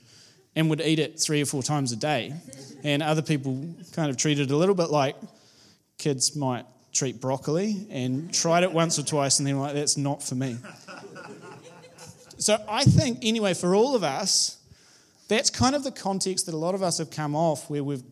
and 0.54 0.68
would 0.68 0.80
eat 0.82 0.98
it 0.98 1.18
three 1.18 1.40
or 1.40 1.46
four 1.46 1.62
times 1.62 1.90
a 1.90 1.96
day. 1.96 2.34
And 2.84 3.02
other 3.02 3.22
people 3.22 3.74
kind 3.92 4.10
of 4.10 4.16
treated 4.18 4.50
it 4.50 4.54
a 4.54 4.56
little 4.56 4.74
bit 4.74 4.90
like 4.90 5.16
kids 5.98 6.36
might 6.36 6.66
treat 6.92 7.20
broccoli 7.20 7.86
and 7.90 8.32
tried 8.32 8.62
it 8.62 8.72
once 8.72 8.98
or 8.98 9.02
twice 9.02 9.38
and 9.38 9.46
then 9.46 9.58
like, 9.58 9.74
that's 9.74 9.96
not 9.96 10.22
for 10.22 10.34
me. 10.34 10.56
so 12.38 12.62
I 12.68 12.84
think, 12.84 13.18
anyway, 13.22 13.54
for 13.54 13.74
all 13.74 13.94
of 13.94 14.02
us, 14.02 14.58
that's 15.28 15.50
kind 15.50 15.74
of 15.74 15.84
the 15.84 15.92
context 15.92 16.46
that 16.46 16.54
a 16.54 16.58
lot 16.58 16.74
of 16.74 16.82
us 16.82 16.98
have 16.98 17.10
come 17.10 17.36
off 17.36 17.70
where 17.70 17.84
we've. 17.84 18.02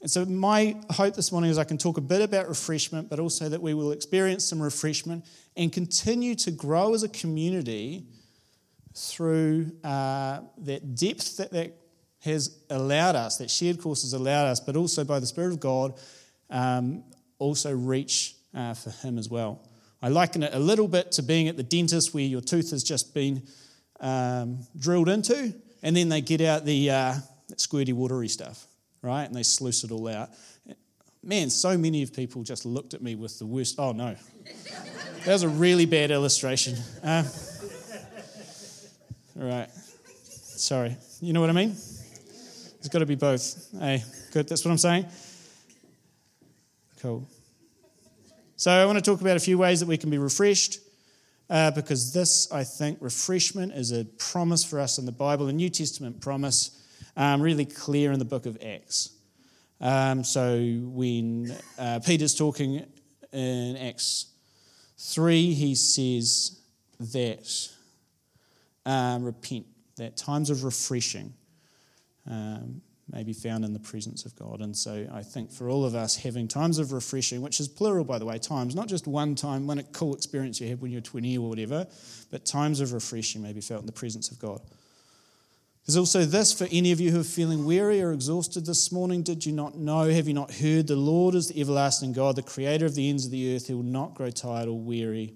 And 0.00 0.10
so, 0.10 0.24
my 0.24 0.76
hope 0.90 1.14
this 1.14 1.32
morning 1.32 1.50
is 1.50 1.58
I 1.58 1.64
can 1.64 1.78
talk 1.78 1.96
a 1.96 2.02
bit 2.02 2.20
about 2.20 2.48
refreshment, 2.48 3.08
but 3.08 3.18
also 3.18 3.48
that 3.48 3.60
we 3.60 3.74
will 3.74 3.90
experience 3.90 4.44
some 4.44 4.62
refreshment 4.62 5.24
and 5.56 5.72
continue 5.72 6.34
to 6.36 6.50
grow 6.50 6.94
as 6.94 7.02
a 7.02 7.08
community 7.08 8.04
through 8.94 9.72
uh, 9.82 10.40
that 10.58 10.94
depth 10.94 11.38
that 11.38 11.50
that 11.52 11.74
has 12.20 12.58
allowed 12.70 13.16
us, 13.16 13.36
that 13.38 13.50
shared 13.50 13.80
course 13.80 14.02
has 14.02 14.12
allowed 14.12 14.46
us, 14.46 14.60
but 14.60 14.76
also 14.76 15.04
by 15.04 15.18
the 15.20 15.26
Spirit 15.26 15.52
of 15.52 15.60
God, 15.60 15.94
um, 16.50 17.02
also 17.38 17.72
reach 17.72 18.34
uh, 18.54 18.74
for 18.74 18.90
Him 18.90 19.18
as 19.18 19.28
well. 19.28 19.68
I 20.02 20.08
liken 20.08 20.42
it 20.42 20.52
a 20.52 20.58
little 20.58 20.88
bit 20.88 21.12
to 21.12 21.22
being 21.22 21.48
at 21.48 21.56
the 21.56 21.62
dentist 21.62 22.12
where 22.12 22.24
your 22.24 22.42
tooth 22.42 22.70
has 22.72 22.82
just 22.82 23.14
been 23.14 23.42
um, 24.00 24.58
drilled 24.78 25.08
into, 25.08 25.54
and 25.82 25.96
then 25.96 26.08
they 26.10 26.20
get 26.20 26.40
out 26.40 26.64
the 26.64 26.90
uh, 26.90 27.14
squirty, 27.52 27.92
watery 27.92 28.28
stuff, 28.28 28.66
right? 29.02 29.24
And 29.24 29.34
they 29.34 29.42
sluice 29.42 29.82
it 29.84 29.90
all 29.90 30.08
out. 30.08 30.30
Man, 31.22 31.48
so 31.48 31.78
many 31.78 32.02
of 32.02 32.12
people 32.12 32.42
just 32.42 32.66
looked 32.66 32.92
at 32.92 33.00
me 33.00 33.14
with 33.14 33.38
the 33.38 33.46
worst. 33.46 33.76
Oh 33.78 33.92
no, 33.92 34.14
that 35.24 35.32
was 35.32 35.42
a 35.42 35.48
really 35.48 35.86
bad 35.86 36.10
illustration. 36.10 36.76
Uh, 37.02 37.24
all 39.40 39.46
right, 39.46 39.70
sorry. 40.12 40.98
You 41.22 41.32
know 41.32 41.40
what 41.40 41.48
I 41.48 41.54
mean? 41.54 41.70
It's 41.70 42.88
got 42.90 42.98
to 42.98 43.06
be 43.06 43.14
both. 43.14 43.68
Hey, 43.78 44.04
good. 44.32 44.46
That's 44.46 44.62
what 44.66 44.70
I'm 44.70 44.76
saying. 44.76 45.06
Cool. 47.04 47.28
So 48.56 48.70
I 48.70 48.86
want 48.86 48.96
to 48.96 49.04
talk 49.04 49.20
about 49.20 49.36
a 49.36 49.40
few 49.40 49.58
ways 49.58 49.80
that 49.80 49.86
we 49.86 49.98
can 49.98 50.08
be 50.08 50.16
refreshed. 50.16 50.78
Uh, 51.50 51.70
because 51.70 52.14
this, 52.14 52.50
I 52.50 52.64
think, 52.64 52.96
refreshment 53.02 53.72
is 53.72 53.92
a 53.92 54.06
promise 54.06 54.64
for 54.64 54.80
us 54.80 54.96
in 54.96 55.04
the 55.04 55.12
Bible, 55.12 55.48
a 55.48 55.52
New 55.52 55.68
Testament 55.68 56.22
promise, 56.22 56.82
um, 57.14 57.42
really 57.42 57.66
clear 57.66 58.10
in 58.12 58.18
the 58.18 58.24
book 58.24 58.46
of 58.46 58.56
Acts. 58.64 59.10
Um, 59.82 60.24
so 60.24 60.56
when 60.80 61.54
uh, 61.78 62.00
Peter's 62.02 62.34
talking 62.34 62.86
in 63.34 63.76
Acts 63.76 64.32
3, 64.96 65.52
he 65.52 65.74
says 65.74 66.58
that 67.12 67.68
um, 68.86 69.24
repent, 69.24 69.66
that 69.96 70.16
times 70.16 70.48
of 70.48 70.64
refreshing 70.64 71.34
um, 72.26 72.80
may 73.10 73.22
be 73.22 73.32
found 73.32 73.64
in 73.64 73.72
the 73.72 73.78
presence 73.78 74.24
of 74.24 74.34
God. 74.36 74.60
And 74.60 74.76
so 74.76 75.06
I 75.12 75.22
think 75.22 75.50
for 75.50 75.68
all 75.68 75.84
of 75.84 75.94
us, 75.94 76.16
having 76.16 76.48
times 76.48 76.78
of 76.78 76.92
refreshing, 76.92 77.42
which 77.42 77.60
is 77.60 77.68
plural, 77.68 78.04
by 78.04 78.18
the 78.18 78.24
way, 78.24 78.38
times, 78.38 78.74
not 78.74 78.88
just 78.88 79.06
one 79.06 79.34
time, 79.34 79.66
one 79.66 79.82
cool 79.92 80.14
experience 80.14 80.60
you 80.60 80.68
had 80.68 80.80
when 80.80 80.90
you 80.90 80.98
were 80.98 81.02
20 81.02 81.38
or 81.38 81.48
whatever, 81.48 81.86
but 82.30 82.44
times 82.44 82.80
of 82.80 82.92
refreshing 82.92 83.42
may 83.42 83.52
be 83.52 83.60
felt 83.60 83.80
in 83.80 83.86
the 83.86 83.92
presence 83.92 84.30
of 84.30 84.38
God. 84.38 84.60
There's 85.86 85.98
also 85.98 86.24
this 86.24 86.50
for 86.50 86.66
any 86.72 86.92
of 86.92 87.00
you 87.00 87.10
who 87.10 87.20
are 87.20 87.24
feeling 87.24 87.66
weary 87.66 88.00
or 88.00 88.12
exhausted 88.12 88.64
this 88.64 88.90
morning. 88.90 89.22
Did 89.22 89.44
you 89.44 89.52
not 89.52 89.76
know? 89.76 90.08
Have 90.08 90.26
you 90.26 90.32
not 90.32 90.54
heard? 90.54 90.86
The 90.86 90.96
Lord 90.96 91.34
is 91.34 91.48
the 91.48 91.60
everlasting 91.60 92.14
God, 92.14 92.36
the 92.36 92.42
creator 92.42 92.86
of 92.86 92.94
the 92.94 93.10
ends 93.10 93.26
of 93.26 93.32
the 93.32 93.54
earth. 93.54 93.66
He 93.66 93.74
will 93.74 93.82
not 93.82 94.14
grow 94.14 94.30
tired 94.30 94.66
or 94.66 94.78
weary. 94.78 95.34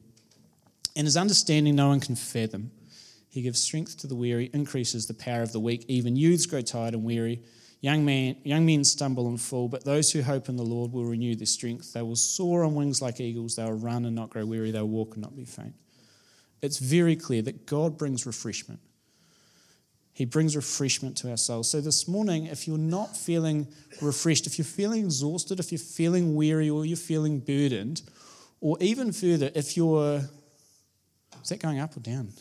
And 0.96 1.06
his 1.06 1.18
understanding 1.18 1.76
no 1.76 1.88
one 1.88 2.00
can 2.00 2.16
fathom. 2.16 2.70
He 3.38 3.42
gives 3.42 3.60
strength 3.60 3.98
to 3.98 4.08
the 4.08 4.16
weary, 4.16 4.50
increases 4.52 5.06
the 5.06 5.14
power 5.14 5.42
of 5.42 5.52
the 5.52 5.60
weak. 5.60 5.84
Even 5.86 6.16
youths 6.16 6.44
grow 6.44 6.60
tired 6.60 6.94
and 6.94 7.04
weary. 7.04 7.40
Young, 7.80 8.04
man, 8.04 8.34
young 8.42 8.66
men 8.66 8.82
stumble 8.82 9.28
and 9.28 9.40
fall, 9.40 9.68
but 9.68 9.84
those 9.84 10.10
who 10.10 10.22
hope 10.22 10.48
in 10.48 10.56
the 10.56 10.64
Lord 10.64 10.92
will 10.92 11.04
renew 11.04 11.36
their 11.36 11.46
strength. 11.46 11.92
They 11.92 12.02
will 12.02 12.16
soar 12.16 12.64
on 12.64 12.74
wings 12.74 13.00
like 13.00 13.20
eagles. 13.20 13.54
They 13.54 13.62
will 13.62 13.74
run 13.74 14.06
and 14.06 14.16
not 14.16 14.30
grow 14.30 14.44
weary. 14.44 14.72
They 14.72 14.80
will 14.80 14.88
walk 14.88 15.14
and 15.14 15.22
not 15.22 15.36
be 15.36 15.44
faint. 15.44 15.76
It's 16.62 16.78
very 16.78 17.14
clear 17.14 17.40
that 17.42 17.64
God 17.64 17.96
brings 17.96 18.26
refreshment. 18.26 18.80
He 20.12 20.24
brings 20.24 20.56
refreshment 20.56 21.16
to 21.18 21.30
our 21.30 21.36
souls. 21.36 21.70
So 21.70 21.80
this 21.80 22.08
morning, 22.08 22.46
if 22.46 22.66
you're 22.66 22.76
not 22.76 23.16
feeling 23.16 23.68
refreshed, 24.02 24.48
if 24.48 24.58
you're 24.58 24.64
feeling 24.64 25.04
exhausted, 25.04 25.60
if 25.60 25.70
you're 25.70 25.78
feeling 25.78 26.34
weary 26.34 26.70
or 26.70 26.84
you're 26.84 26.96
feeling 26.96 27.38
burdened, 27.38 28.02
or 28.60 28.76
even 28.80 29.12
further, 29.12 29.52
if 29.54 29.76
you're. 29.76 30.22
Is 31.40 31.50
that 31.50 31.60
going 31.60 31.78
up 31.78 31.96
or 31.96 32.00
down? 32.00 32.32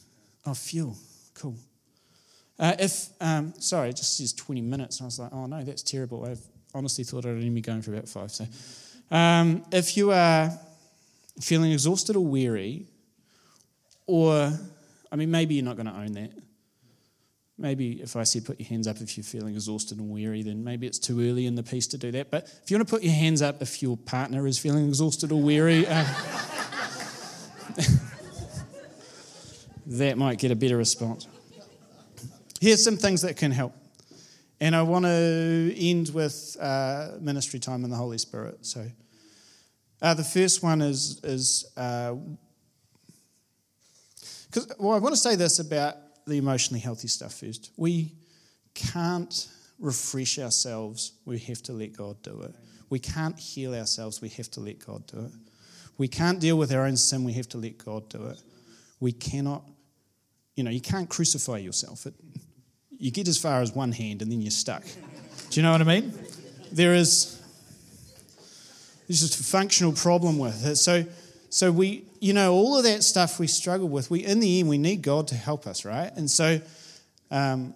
Oh, 0.48 0.54
fuel. 0.54 0.96
Cool. 1.34 1.56
Uh, 2.58 2.74
if, 2.80 3.10
um, 3.20 3.54
sorry, 3.60 3.90
it 3.90 3.98
just 3.98 4.18
says 4.18 4.32
20 4.32 4.62
minutes. 4.62 5.00
And 5.00 5.06
I 5.06 5.08
was 5.08 5.20
like, 5.20 5.34
oh 5.34 5.46
no, 5.46 5.62
that's 5.62 5.84
terrible. 5.84 6.26
I've 6.26 6.40
honestly 6.74 7.04
thought 7.04 7.26
I'd 7.26 7.32
only 7.32 7.50
be 7.50 7.60
going 7.60 7.82
for 7.82 7.94
about 7.94 8.08
five. 8.08 8.32
So 8.32 8.46
um, 9.12 9.66
if 9.74 9.98
you 9.98 10.12
are 10.12 10.58
feeling 11.42 11.74
exhausted 11.74 12.16
or 12.16 12.26
weary, 12.26 12.86
or, 14.08 14.58
I 15.12 15.16
mean, 15.18 15.30
maybe 15.30 15.56
you're 15.56 15.66
not 15.66 15.76
going 15.76 15.88
to 15.88 15.94
own 15.94 16.14
that. 16.14 16.32
Maybe 17.58 18.02
if 18.02 18.16
I 18.16 18.24
said 18.24 18.46
put 18.46 18.58
your 18.58 18.70
hands 18.70 18.88
up 18.88 19.02
if 19.02 19.18
you're 19.18 19.26
feeling 19.26 19.54
exhausted 19.54 20.00
and 20.00 20.10
weary, 20.10 20.44
then 20.44 20.64
maybe 20.64 20.88
it's 20.88 21.00
too 21.00 21.20
early 21.30 21.46
in 21.46 21.56
the 21.56 21.64
piece 21.64 21.88
to 21.88 21.98
do 21.98 22.12
that. 22.12 22.32
But 22.32 22.46
if 22.64 22.72
you 22.72 22.78
want 22.78 22.88
to 22.88 22.94
put 22.94 23.04
your 23.04 23.14
hands 23.14 23.42
up 23.42 23.62
if 23.62 23.82
your 23.82 23.98
partner 23.98 24.48
is 24.48 24.58
feeling 24.58 24.88
exhausted 24.88 25.34
or 25.34 25.42
weary, 25.42 25.86
uh, 25.88 26.06
that 29.88 30.18
might 30.18 30.40
get 30.40 30.52
a 30.52 30.56
better 30.56 30.78
response. 30.78 31.28
Here's 32.60 32.84
some 32.84 32.98
things 32.98 33.22
that 33.22 33.38
can 33.38 33.52
help. 33.52 33.74
And 34.60 34.76
I 34.76 34.82
want 34.82 35.06
to 35.06 35.74
end 35.78 36.10
with 36.14 36.58
uh, 36.60 37.10
ministry 37.20 37.60
time 37.60 37.84
in 37.84 37.90
the 37.90 37.96
Holy 37.96 38.18
Spirit. 38.18 38.66
So, 38.66 38.88
uh, 40.02 40.14
the 40.14 40.24
first 40.24 40.64
one 40.64 40.82
is 40.82 41.20
is 41.24 41.72
because 41.76 42.16
uh, 44.72 44.76
well, 44.80 44.96
I 44.96 45.00
want 45.00 45.14
to 45.14 45.22
say 45.22 45.36
this 45.36 45.60
about 45.60 45.96
the 46.26 46.38
emotionally 46.38 46.80
healthy 46.80 47.08
stuff 47.08 47.36
first. 47.36 47.72
We 47.78 48.14
can't 48.74 49.48
refresh 49.80 50.40
ourselves. 50.40 51.14
We 51.26 51.40
have 51.40 51.62
to 51.64 51.74
let 51.74 51.96
God 51.96 52.22
do 52.24 52.42
it. 52.42 52.56
We 52.90 53.00
can't 53.00 53.38
heal 53.38 53.76
ourselves. 53.76 54.22
We 54.22 54.30
have 54.30 54.50
to 54.52 54.60
let 54.60 54.86
God 54.86 55.06
do 55.08 55.20
it. 55.26 55.32
We 55.98 56.08
can't 56.08 56.40
deal 56.40 56.58
with 56.58 56.72
our 56.72 56.86
own 56.86 56.98
sin. 56.98 57.24
We 57.24 57.34
have 57.34 57.50
to 57.50 57.58
let 57.58 57.78
God 57.78 58.10
do 58.10 58.28
it. 58.28 58.42
We 59.00 59.12
cannot, 59.12 59.64
you 60.58 60.64
know, 60.64 60.72
you 60.72 60.82
can't 60.82 61.08
crucify 61.08 61.60
yourself. 61.60 62.06
It, 62.06 62.16
you 62.98 63.12
get 63.12 63.30
as 63.30 63.38
far 63.38 63.62
as 63.62 63.72
one 63.72 63.94
hand 63.94 64.22
and 64.22 64.30
then 64.30 64.42
you're 64.42 64.52
stuck. 64.52 64.84
Do 65.50 65.60
you 65.60 65.62
know 65.62 65.72
what 65.72 65.80
I 65.82 65.86
mean? 65.86 66.12
There 66.74 66.94
is 66.96 67.38
there's 69.08 69.22
just 69.22 69.40
a 69.40 69.44
functional 69.44 69.94
problem 69.94 70.38
with 70.38 70.66
it. 70.66 70.76
So, 70.76 71.06
so 71.50 71.72
we, 71.72 72.04
you 72.20 72.34
know, 72.34 72.54
all 72.54 72.78
of 72.78 72.84
that 72.84 73.04
stuff 73.04 73.40
we 73.40 73.48
struggle 73.48 73.88
with. 73.88 74.12
We, 74.12 74.26
in 74.26 74.42
the 74.42 74.60
end, 74.60 74.68
we 74.68 74.78
need 74.78 75.02
God 75.02 75.30
to 75.30 75.36
help 75.36 75.66
us, 75.66 75.86
right? 75.86 76.12
And 76.18 76.30
so, 76.30 76.60
um, 77.32 77.74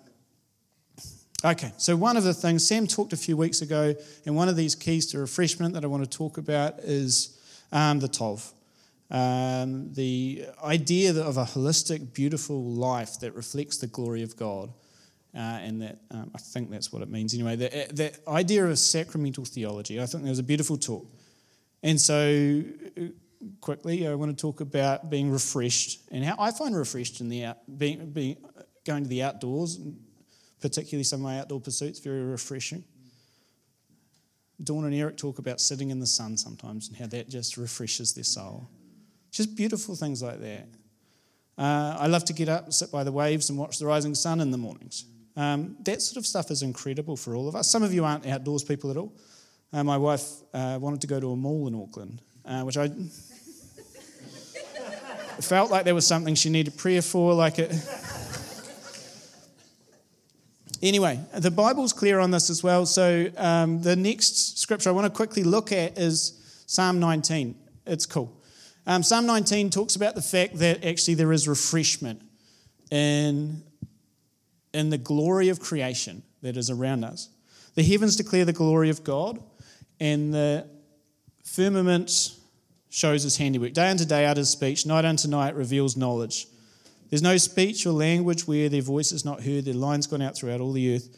okay. 1.45 1.71
So 1.77 1.95
one 1.95 2.17
of 2.17 2.25
the 2.25 2.33
things 2.33 2.67
Sam 2.67 2.85
talked 2.85 3.13
a 3.13 3.17
few 3.17 3.37
weeks 3.37 3.61
ago, 3.61 3.95
and 4.25 4.35
one 4.35 4.49
of 4.49 4.57
these 4.57 4.75
keys 4.75 5.05
to 5.11 5.19
refreshment 5.19 5.73
that 5.75 5.85
I 5.85 5.87
want 5.87 6.03
to 6.03 6.17
talk 6.17 6.37
about 6.37 6.79
is 6.79 7.39
um, 7.71 7.99
the 7.99 8.09
tov. 8.09 8.51
Um, 9.11 9.91
the 9.93 10.45
idea 10.63 11.13
of 11.13 11.35
a 11.35 11.43
holistic, 11.43 12.13
beautiful 12.13 12.63
life 12.63 13.19
that 13.19 13.35
reflects 13.35 13.77
the 13.77 13.87
glory 13.87 14.23
of 14.23 14.37
God. 14.37 14.71
Uh, 15.33 15.39
and 15.39 15.81
that 15.81 15.97
um, 16.11 16.29
I 16.35 16.39
think 16.39 16.69
that's 16.69 16.91
what 16.91 17.01
it 17.01 17.09
means 17.09 17.33
anyway. 17.33 17.55
The, 17.55 17.69
the 17.93 18.13
idea 18.29 18.65
of 18.65 18.77
sacramental 18.77 19.45
theology, 19.45 20.01
I 20.01 20.05
think 20.05 20.23
that 20.23 20.29
was 20.29 20.39
a 20.39 20.43
beautiful 20.43 20.77
talk. 20.77 21.07
And 21.83 21.99
so, 21.99 22.63
uh, 22.97 23.01
quickly, 23.61 24.07
I 24.07 24.15
want 24.15 24.37
to 24.37 24.41
talk 24.41 24.59
about 24.59 25.09
being 25.09 25.31
refreshed 25.31 26.01
and 26.11 26.23
how 26.23 26.35
I 26.37 26.51
find 26.51 26.75
refreshed 26.75 27.21
in 27.21 27.29
the 27.29 27.45
out, 27.45 27.57
being, 27.77 28.11
being 28.11 28.37
going 28.85 29.03
to 29.03 29.09
the 29.09 29.23
outdoors, 29.23 29.79
particularly 30.59 31.05
some 31.05 31.21
of 31.21 31.23
my 31.23 31.39
outdoor 31.39 31.61
pursuits, 31.61 31.99
very 31.99 32.23
refreshing. 32.23 32.83
Dawn 34.61 34.83
and 34.83 34.93
Eric 34.93 35.17
talk 35.17 35.39
about 35.39 35.59
sitting 35.61 35.91
in 35.91 35.99
the 35.99 36.05
sun 36.05 36.37
sometimes 36.37 36.89
and 36.89 36.97
how 36.97 37.07
that 37.07 37.29
just 37.29 37.57
refreshes 37.57 38.13
their 38.13 38.25
soul. 38.25 38.69
Just 39.31 39.55
beautiful 39.55 39.95
things 39.95 40.21
like 40.21 40.41
that. 40.41 40.67
Uh, 41.57 41.97
I 41.99 42.07
love 42.07 42.25
to 42.25 42.33
get 42.33 42.49
up, 42.49 42.73
sit 42.73 42.91
by 42.91 43.03
the 43.03 43.11
waves, 43.11 43.49
and 43.49 43.57
watch 43.57 43.79
the 43.79 43.85
rising 43.85 44.13
sun 44.15 44.41
in 44.41 44.51
the 44.51 44.57
mornings. 44.57 45.05
Um, 45.37 45.77
that 45.83 46.01
sort 46.01 46.17
of 46.17 46.25
stuff 46.25 46.51
is 46.51 46.61
incredible 46.63 47.15
for 47.15 47.35
all 47.35 47.47
of 47.47 47.55
us. 47.55 47.69
Some 47.69 47.83
of 47.83 47.93
you 47.93 48.03
aren't 48.03 48.25
outdoors 48.27 48.63
people 48.63 48.91
at 48.91 48.97
all. 48.97 49.13
Uh, 49.71 49.83
my 49.83 49.97
wife 49.97 50.27
uh, 50.53 50.77
wanted 50.81 50.99
to 51.01 51.07
go 51.07 51.19
to 51.19 51.31
a 51.31 51.35
mall 51.35 51.67
in 51.67 51.75
Auckland, 51.75 52.21
uh, 52.45 52.63
which 52.63 52.77
I 52.77 52.89
felt 55.39 55.71
like 55.71 55.85
there 55.85 55.95
was 55.95 56.05
something 56.05 56.35
she 56.35 56.49
needed 56.49 56.77
prayer 56.77 57.01
for. 57.01 57.33
Like 57.33 57.57
it. 57.59 57.71
anyway, 60.81 61.21
the 61.37 61.51
Bible's 61.51 61.93
clear 61.93 62.19
on 62.19 62.31
this 62.31 62.49
as 62.49 62.61
well. 62.61 62.85
So 62.85 63.29
um, 63.37 63.81
the 63.81 63.95
next 63.95 64.59
scripture 64.59 64.89
I 64.89 64.93
want 64.93 65.05
to 65.05 65.15
quickly 65.15 65.43
look 65.43 65.71
at 65.71 65.97
is 65.97 66.63
Psalm 66.65 66.99
19. 66.99 67.55
It's 67.85 68.05
cool. 68.05 68.40
Um, 68.87 69.03
Psalm 69.03 69.25
19 69.25 69.69
talks 69.69 69.95
about 69.95 70.15
the 70.15 70.21
fact 70.21 70.57
that 70.57 70.83
actually 70.83 71.13
there 71.13 71.31
is 71.31 71.47
refreshment 71.47 72.21
in 72.89 73.63
in 74.73 74.89
the 74.89 74.97
glory 74.97 75.49
of 75.49 75.59
creation 75.59 76.23
that 76.41 76.57
is 76.57 76.69
around 76.69 77.03
us. 77.03 77.29
The 77.75 77.83
heavens 77.83 78.15
declare 78.15 78.45
the 78.45 78.53
glory 78.53 78.89
of 78.89 79.03
God, 79.03 79.41
and 79.99 80.33
the 80.33 80.67
firmament 81.43 82.31
shows 82.89 83.23
his 83.23 83.37
handiwork. 83.37 83.73
Day 83.73 83.89
unto 83.89 84.05
day 84.05 84.25
utters 84.25 84.49
speech, 84.49 84.85
night 84.85 85.05
unto 85.05 85.27
night 85.27 85.55
reveals 85.55 85.95
knowledge. 85.95 86.47
There's 87.09 87.21
no 87.21 87.37
speech 87.37 87.85
or 87.85 87.91
language 87.91 88.47
where 88.47 88.69
their 88.69 88.81
voice 88.81 89.11
is 89.11 89.25
not 89.25 89.43
heard, 89.43 89.65
their 89.65 89.73
lines 89.73 90.07
gone 90.07 90.21
out 90.21 90.35
throughout 90.35 90.61
all 90.61 90.71
the 90.71 90.95
earth, 90.95 91.09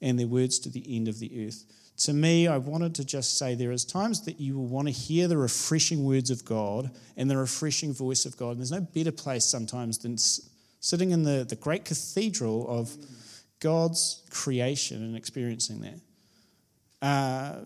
and 0.00 0.18
their 0.18 0.26
words 0.26 0.58
to 0.60 0.70
the 0.70 0.96
end 0.96 1.08
of 1.08 1.18
the 1.18 1.46
earth. 1.46 1.64
To 1.98 2.12
me, 2.12 2.48
I 2.48 2.56
wanted 2.58 2.94
to 2.96 3.04
just 3.04 3.38
say 3.38 3.54
there 3.54 3.70
is 3.70 3.84
times 3.84 4.22
that 4.22 4.40
you 4.40 4.56
will 4.56 4.66
want 4.66 4.88
to 4.88 4.92
hear 4.92 5.28
the 5.28 5.36
refreshing 5.36 6.04
words 6.04 6.30
of 6.30 6.44
God 6.44 6.90
and 7.16 7.30
the 7.30 7.36
refreshing 7.36 7.92
voice 7.92 8.24
of 8.24 8.36
God. 8.36 8.50
And 8.50 8.58
there's 8.58 8.72
no 8.72 8.80
better 8.80 9.12
place 9.12 9.44
sometimes 9.44 9.98
than 9.98 10.16
sitting 10.80 11.10
in 11.10 11.22
the, 11.22 11.44
the 11.48 11.56
great 11.56 11.84
cathedral 11.84 12.66
of 12.68 12.96
God's 13.60 14.22
creation 14.30 15.02
and 15.02 15.16
experiencing 15.16 15.80
that. 15.82 16.00
Uh, 17.06 17.60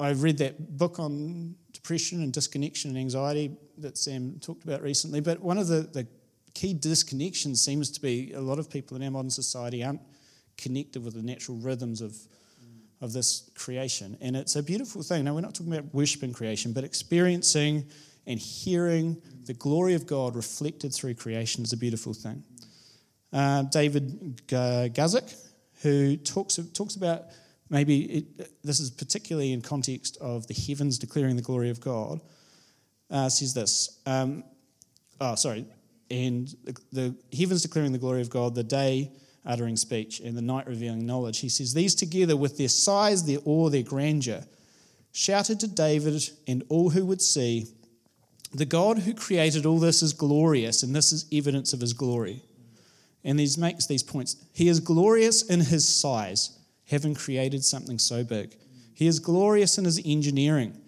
I 0.00 0.12
read 0.12 0.38
that 0.38 0.78
book 0.78 0.98
on 0.98 1.54
depression 1.72 2.22
and 2.22 2.32
disconnection 2.32 2.90
and 2.90 2.98
anxiety 2.98 3.56
that 3.78 3.98
Sam 3.98 4.38
talked 4.40 4.64
about 4.64 4.82
recently, 4.82 5.20
but 5.20 5.40
one 5.40 5.58
of 5.58 5.68
the, 5.68 5.82
the 5.82 6.06
key 6.54 6.74
disconnections 6.74 7.58
seems 7.58 7.90
to 7.90 8.00
be 8.00 8.32
a 8.32 8.40
lot 8.40 8.58
of 8.58 8.70
people 8.70 8.96
in 8.96 9.02
our 9.02 9.10
modern 9.10 9.30
society 9.30 9.84
aren't 9.84 10.00
connected 10.56 11.04
with 11.04 11.14
the 11.14 11.22
natural 11.22 11.58
rhythms 11.58 12.00
of, 12.00 12.16
of 13.00 13.12
this 13.12 13.50
creation. 13.54 14.16
And 14.20 14.36
it's 14.36 14.56
a 14.56 14.62
beautiful 14.62 15.02
thing. 15.02 15.24
Now, 15.24 15.34
we're 15.34 15.40
not 15.40 15.54
talking 15.54 15.72
about 15.72 15.92
worshiping 15.94 16.32
creation, 16.32 16.72
but 16.72 16.84
experiencing 16.84 17.86
and 18.26 18.38
hearing 18.38 19.20
the 19.44 19.54
glory 19.54 19.94
of 19.94 20.06
God 20.06 20.34
reflected 20.34 20.94
through 20.94 21.14
creation 21.14 21.62
is 21.62 21.72
a 21.72 21.76
beautiful 21.76 22.14
thing 22.14 22.42
uh, 23.34 23.62
David 23.64 24.40
Guzik, 24.46 25.34
who 25.82 26.16
talks, 26.16 26.58
talks 26.72 26.94
about 26.94 27.24
maybe 27.68 28.02
it, 28.02 28.62
this 28.62 28.80
is 28.80 28.90
particularly 28.90 29.52
in 29.52 29.60
context 29.60 30.16
of 30.20 30.46
the 30.46 30.54
heavens 30.54 30.98
declaring 30.98 31.36
the 31.36 31.42
glory 31.42 31.68
of 31.68 31.80
God. 31.80 32.20
uh, 33.10 33.28
says 33.28 33.52
this. 33.52 34.00
Um, 34.06 34.44
oh, 35.20 35.34
sorry. 35.34 35.66
And 36.10 36.48
the, 36.64 36.76
the 36.92 37.16
heavens 37.36 37.62
declaring 37.62 37.92
the 37.92 37.98
glory 37.98 38.20
of 38.20 38.30
God, 38.30 38.54
the 38.54 38.62
day 38.62 39.10
uttering 39.46 39.76
speech, 39.76 40.20
and 40.20 40.36
the 40.36 40.42
night 40.42 40.66
revealing 40.66 41.06
knowledge. 41.06 41.40
He 41.40 41.48
says, 41.48 41.74
These 41.74 41.94
together, 41.94 42.36
with 42.36 42.56
their 42.56 42.68
size, 42.68 43.24
their 43.24 43.38
awe, 43.44 43.68
their 43.68 43.82
grandeur, 43.82 44.44
shouted 45.12 45.60
to 45.60 45.68
David 45.68 46.22
and 46.46 46.64
all 46.68 46.90
who 46.90 47.04
would 47.06 47.22
see, 47.22 47.66
The 48.52 48.64
God 48.64 49.00
who 49.00 49.14
created 49.14 49.66
all 49.66 49.78
this 49.78 50.02
is 50.02 50.12
glorious, 50.12 50.82
and 50.82 50.94
this 50.94 51.12
is 51.12 51.26
evidence 51.32 51.72
of 51.72 51.80
his 51.80 51.92
glory. 51.92 52.42
And 53.22 53.40
he 53.40 53.48
makes 53.58 53.86
these 53.86 54.02
points. 54.02 54.36
He 54.52 54.68
is 54.68 54.80
glorious 54.80 55.42
in 55.42 55.60
his 55.60 55.88
size, 55.88 56.58
having 56.88 57.14
created 57.14 57.64
something 57.64 57.98
so 57.98 58.22
big. 58.22 58.56
He 58.92 59.06
is 59.06 59.18
glorious 59.18 59.78
in 59.78 59.86
his 59.86 60.00
engineering, 60.04 60.78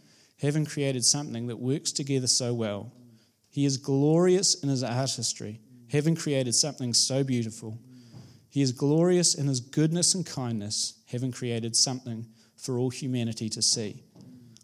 having 0.40 0.66
created 0.66 1.04
something 1.04 1.46
that 1.46 1.58
works 1.58 1.92
together 1.92 2.26
so 2.26 2.52
well. 2.52 2.92
He 3.48 3.64
is 3.64 3.78
glorious 3.78 4.54
in 4.62 4.68
his 4.68 4.84
artistry, 4.84 5.60
having 5.90 6.14
created 6.14 6.54
something 6.54 6.92
so 6.92 7.24
beautiful. 7.24 7.78
He 8.56 8.62
is 8.62 8.72
glorious 8.72 9.34
in 9.34 9.48
his 9.48 9.60
goodness 9.60 10.14
and 10.14 10.24
kindness, 10.24 10.94
having 11.10 11.30
created 11.30 11.76
something 11.76 12.24
for 12.56 12.78
all 12.78 12.88
humanity 12.88 13.50
to 13.50 13.60
see. 13.60 14.02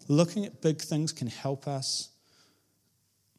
Looking 0.07 0.45
at 0.45 0.63
big 0.63 0.81
things 0.81 1.11
can 1.11 1.27
help 1.27 1.67
us 1.67 2.09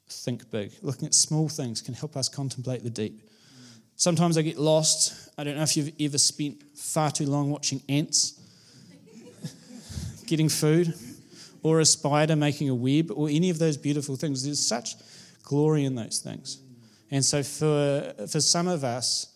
think 0.09 0.49
big. 0.53 0.71
Looking 0.81 1.07
at 1.07 1.15
small 1.15 1.49
things 1.49 1.83
can 1.83 1.93
help 1.93 2.17
us 2.17 2.29
contemplate 2.29 2.85
the 2.85 2.89
deep. 2.89 3.29
Sometimes 3.97 4.39
I 4.39 4.43
get 4.43 4.57
lost. 4.57 5.29
I 5.37 5.43
don't 5.43 5.57
know 5.57 5.65
if 5.65 5.77
you've 5.77 5.91
ever 5.99 6.19
spent 6.19 6.63
far 6.77 7.11
too 7.11 7.27
long 7.27 7.51
watching 7.51 7.83
ants 7.89 8.41
getting 10.29 10.49
food, 10.49 10.95
or 11.65 11.81
a 11.81 11.85
spider 11.85 12.37
making 12.37 12.69
a 12.69 12.75
web, 12.77 13.11
or 13.11 13.29
any 13.29 13.51
of 13.51 13.59
those 13.59 13.77
beautiful 13.77 14.15
things. 14.15 14.45
There's 14.45 14.61
such 14.61 14.95
glory 15.43 15.85
in 15.85 15.97
those 15.97 16.21
things. 16.21 16.61
And 17.11 17.25
so, 17.25 17.43
for, 17.43 18.15
for 18.29 18.41
some 18.41 18.69
of 18.69 18.85
us, 18.85 19.34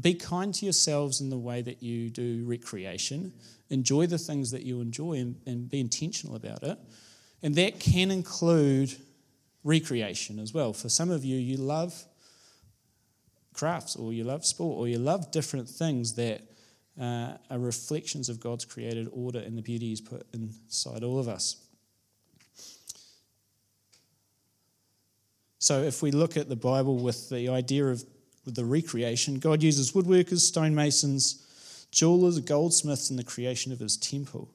be 0.00 0.14
kind 0.14 0.54
to 0.54 0.64
yourselves 0.64 1.20
in 1.20 1.30
the 1.30 1.38
way 1.38 1.62
that 1.62 1.82
you 1.82 2.10
do 2.10 2.44
recreation. 2.46 3.32
Enjoy 3.70 4.06
the 4.06 4.18
things 4.18 4.50
that 4.50 4.62
you 4.62 4.80
enjoy 4.80 5.14
and, 5.14 5.36
and 5.46 5.68
be 5.68 5.80
intentional 5.80 6.36
about 6.36 6.62
it. 6.62 6.78
And 7.42 7.54
that 7.56 7.78
can 7.78 8.10
include 8.10 8.96
recreation 9.64 10.38
as 10.38 10.54
well. 10.54 10.72
For 10.72 10.88
some 10.88 11.10
of 11.10 11.24
you, 11.24 11.36
you 11.36 11.56
love 11.56 12.04
crafts 13.52 13.96
or 13.96 14.12
you 14.12 14.24
love 14.24 14.46
sport 14.46 14.78
or 14.78 14.88
you 14.88 14.98
love 14.98 15.30
different 15.30 15.68
things 15.68 16.14
that 16.14 16.42
uh, 17.00 17.32
are 17.50 17.58
reflections 17.58 18.28
of 18.28 18.40
God's 18.40 18.64
created 18.64 19.08
order 19.12 19.38
and 19.38 19.56
the 19.56 19.62
beauty 19.62 19.88
He's 19.88 20.00
put 20.00 20.26
inside 20.32 21.04
all 21.04 21.18
of 21.18 21.28
us. 21.28 21.56
So, 25.60 25.82
if 25.82 26.02
we 26.02 26.12
look 26.12 26.36
at 26.36 26.48
the 26.48 26.56
Bible 26.56 26.96
with 26.96 27.28
the 27.30 27.48
idea 27.48 27.86
of 27.86 28.04
the 28.54 28.64
recreation, 28.64 29.38
God 29.38 29.62
uses 29.62 29.92
woodworkers, 29.92 30.40
stonemasons, 30.40 31.44
jewelers, 31.90 32.38
goldsmiths 32.40 33.10
in 33.10 33.16
the 33.16 33.24
creation 33.24 33.72
of 33.72 33.78
His 33.78 33.96
temple. 33.96 34.48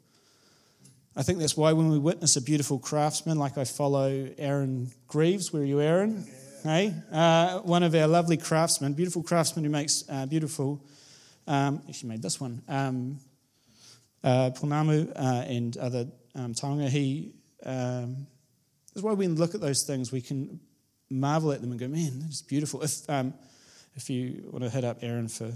I 1.15 1.21
think 1.21 1.39
that's 1.39 1.55
why 1.55 1.73
when 1.73 1.89
we 1.89 1.99
witness 1.99 2.35
a 2.37 2.41
beautiful 2.41 2.79
craftsman, 2.79 3.37
like 3.37 3.57
I 3.57 3.65
follow 3.65 4.29
Aaron 4.37 4.91
Greaves, 5.07 5.53
where 5.53 5.61
are 5.61 5.65
you, 5.65 5.79
Aaron? 5.79 6.25
Hey, 6.63 6.93
uh, 7.11 7.59
one 7.59 7.83
of 7.83 7.93
our 7.93 8.07
lovely 8.07 8.37
craftsmen, 8.37 8.93
beautiful 8.93 9.21
craftsman 9.21 9.65
who 9.65 9.69
makes 9.69 10.05
uh, 10.09 10.25
beautiful. 10.25 10.83
Um, 11.45 11.81
actually, 11.87 12.09
made 12.09 12.21
this 12.21 12.39
one. 12.39 12.61
Um, 12.69 13.19
uh, 14.23 14.49
uh, 14.61 15.43
and 15.47 15.77
other 15.77 16.07
um, 16.35 16.53
taonga. 16.53 16.87
He. 16.87 17.33
Um, 17.65 18.27
that's 18.93 19.03
why 19.03 19.11
when 19.11 19.17
we 19.17 19.27
look 19.27 19.55
at 19.55 19.61
those 19.61 19.83
things, 19.83 20.11
we 20.11 20.21
can 20.21 20.59
marvel 21.09 21.51
at 21.51 21.61
them 21.61 21.71
and 21.71 21.79
go, 21.79 21.87
"Man, 21.87 22.21
that's 22.21 22.41
beautiful." 22.41 22.81
If 22.81 23.09
um, 23.09 23.33
if 23.95 24.09
you 24.09 24.49
want 24.51 24.63
to 24.63 24.69
hit 24.69 24.83
up 24.83 24.99
Aaron 25.01 25.27
for 25.27 25.51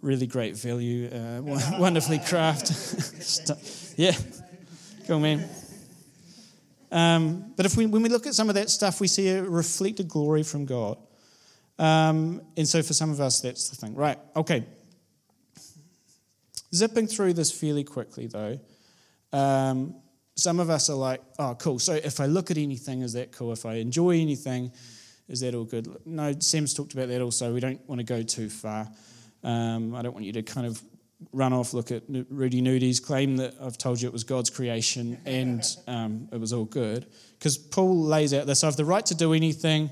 really 0.00 0.26
great 0.26 0.56
value, 0.56 1.08
uh, 1.08 1.42
wonderfully 1.78 2.18
craft, 2.18 2.70
yeah, 3.96 4.12
cool 5.06 5.20
man. 5.20 5.48
Um, 6.90 7.52
but 7.56 7.64
if 7.64 7.76
we, 7.76 7.86
when 7.86 8.02
we 8.02 8.08
look 8.08 8.26
at 8.26 8.34
some 8.34 8.48
of 8.48 8.54
that 8.56 8.68
stuff, 8.68 9.00
we 9.00 9.08
see 9.08 9.28
a 9.30 9.42
reflected 9.42 10.08
glory 10.08 10.42
from 10.42 10.66
God. 10.66 10.98
Um, 11.78 12.42
and 12.56 12.68
so 12.68 12.82
for 12.82 12.92
some 12.92 13.10
of 13.10 13.20
us, 13.20 13.40
that's 13.40 13.70
the 13.70 13.76
thing. 13.76 13.94
Right, 13.94 14.18
okay. 14.36 14.64
Zipping 16.74 17.06
through 17.06 17.32
this 17.34 17.50
fairly 17.50 17.84
quickly, 17.84 18.26
though, 18.26 18.60
um, 19.32 19.96
some 20.36 20.60
of 20.60 20.70
us 20.70 20.90
are 20.90 20.96
like, 20.96 21.22
oh, 21.38 21.54
cool. 21.58 21.78
So 21.78 21.94
if 21.94 22.20
I 22.20 22.26
look 22.26 22.50
at 22.50 22.58
anything, 22.58 23.02
is 23.02 23.12
that 23.14 23.32
cool? 23.32 23.52
If 23.52 23.66
I 23.66 23.74
enjoy 23.74 24.20
anything, 24.20 24.72
is 25.28 25.40
that 25.40 25.54
all 25.54 25.64
good? 25.64 25.88
No, 26.04 26.32
Sam's 26.38 26.74
talked 26.74 26.92
about 26.92 27.08
that 27.08 27.20
also. 27.20 27.52
We 27.52 27.60
don't 27.60 27.80
want 27.88 28.00
to 28.00 28.04
go 28.04 28.22
too 28.22 28.48
far. 28.48 28.88
Um, 29.42 29.94
I 29.94 30.02
don't 30.02 30.12
want 30.12 30.24
you 30.24 30.32
to 30.34 30.42
kind 30.42 30.66
of 30.66 30.80
run 31.32 31.52
off, 31.52 31.72
look 31.72 31.92
at 31.92 32.02
Rudy 32.08 32.60
Nudi's 32.60 33.00
claim 33.00 33.36
that 33.36 33.54
I've 33.60 33.78
told 33.78 34.00
you 34.00 34.08
it 34.08 34.12
was 34.12 34.24
God's 34.24 34.50
creation 34.50 35.20
and 35.24 35.64
um, 35.86 36.28
it 36.32 36.40
was 36.40 36.52
all 36.52 36.64
good. 36.64 37.06
Because 37.38 37.56
Paul 37.56 38.02
lays 38.02 38.34
out 38.34 38.46
this 38.46 38.64
I 38.64 38.66
have 38.66 38.76
the 38.76 38.84
right 38.84 39.04
to 39.06 39.14
do 39.14 39.32
anything, 39.32 39.90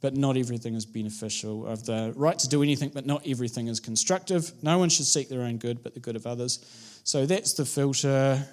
but 0.00 0.16
not 0.16 0.36
everything 0.36 0.74
is 0.74 0.86
beneficial. 0.86 1.66
I 1.66 1.70
have 1.70 1.84
the 1.84 2.12
right 2.16 2.38
to 2.38 2.48
do 2.48 2.62
anything, 2.62 2.90
but 2.94 3.06
not 3.06 3.26
everything 3.26 3.68
is 3.68 3.80
constructive. 3.80 4.52
No 4.62 4.78
one 4.78 4.88
should 4.88 5.06
seek 5.06 5.28
their 5.28 5.42
own 5.42 5.58
good, 5.58 5.82
but 5.82 5.94
the 5.94 6.00
good 6.00 6.16
of 6.16 6.26
others. 6.26 6.64
So 7.04 7.26
that's 7.26 7.54
the 7.54 7.64
filter. 7.64 8.46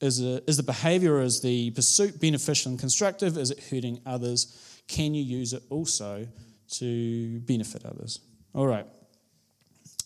Is, 0.00 0.22
a, 0.22 0.42
is 0.48 0.56
the 0.56 0.62
behavior, 0.62 1.20
is 1.20 1.40
the 1.40 1.70
pursuit 1.72 2.20
beneficial 2.20 2.70
and 2.70 2.78
constructive? 2.78 3.36
Is 3.36 3.50
it 3.50 3.60
hurting 3.70 4.00
others? 4.06 4.82
Can 4.86 5.14
you 5.14 5.22
use 5.22 5.52
it 5.52 5.62
also 5.70 6.26
to 6.72 7.40
benefit 7.40 7.84
others? 7.84 8.20
All 8.54 8.66
right. 8.66 8.86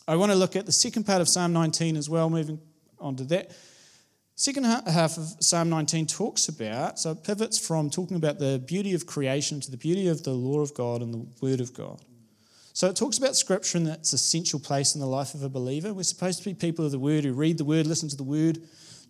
I 0.09 0.17
want 0.17 0.33
to 0.33 0.37
look 0.37 0.57
at 0.57 0.67
the 0.67 0.73
second 0.73 1.05
part 1.05 1.21
of 1.21 1.29
Psalm 1.29 1.53
19 1.53 1.97
as 1.97 2.09
well, 2.09 2.31
moving 2.31 2.59
on 2.99 3.17
to 3.17 3.25
that. 3.25 3.53
Second 4.35 4.65
half 4.65 5.19
of 5.19 5.37
Psalm 5.41 5.69
19 5.69 6.07
talks 6.07 6.49
about, 6.49 6.99
so 6.99 7.13
it 7.13 7.23
pivots 7.23 7.59
from 7.59 7.91
talking 7.91 8.17
about 8.17 8.39
the 8.39 8.63
beauty 8.67 8.95
of 8.95 9.07
creation 9.07 9.61
to 9.61 9.71
the 9.71 9.77
beauty 9.77 10.09
of 10.09 10.25
the 10.25 10.33
law 10.33 10.61
of 10.61 10.75
God 10.75 11.03
and 11.03 11.13
the 11.13 11.27
word 11.41 11.61
of 11.61 11.75
God. 11.75 12.01
So 12.73 12.89
it 12.89 12.97
talks 12.97 13.19
about 13.19 13.37
scripture 13.37 13.77
and 13.79 13.87
its 13.87 14.15
essential 14.15 14.59
place 14.59 14.95
in 14.95 15.01
the 15.01 15.07
life 15.07 15.35
of 15.35 15.43
a 15.43 15.49
believer. 15.49 15.93
We're 15.93 16.03
supposed 16.05 16.39
to 16.39 16.45
be 16.45 16.55
people 16.55 16.87
of 16.87 16.91
the 16.91 16.99
word 16.99 17.25
who 17.25 17.35
read 17.35 17.59
the 17.59 17.65
word, 17.65 17.87
listen 17.87 18.09
to 18.09 18.17
the 18.17 18.23
word, 18.23 18.59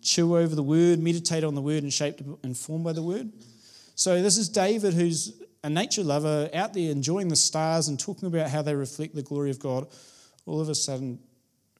chew 0.03 0.37
over 0.37 0.55
the 0.55 0.63
word, 0.63 0.99
meditate 0.99 1.43
on 1.43 1.55
the 1.55 1.61
word, 1.61 1.83
and 1.83 1.91
shaped 1.91 2.21
and 2.43 2.57
formed 2.57 2.83
by 2.83 2.93
the 2.93 3.03
word. 3.03 3.31
So 3.95 4.21
this 4.21 4.37
is 4.37 4.49
David, 4.49 4.93
who's 4.93 5.41
a 5.63 5.69
nature 5.69 6.03
lover, 6.03 6.49
out 6.53 6.73
there 6.73 6.91
enjoying 6.91 7.29
the 7.29 7.35
stars 7.35 7.87
and 7.87 7.99
talking 7.99 8.27
about 8.27 8.49
how 8.49 8.61
they 8.61 8.75
reflect 8.75 9.15
the 9.15 9.21
glory 9.21 9.49
of 9.49 9.59
God 9.59 9.87
all 10.45 10.59
of 10.59 10.69
a 10.69 10.75
sudden 10.75 11.19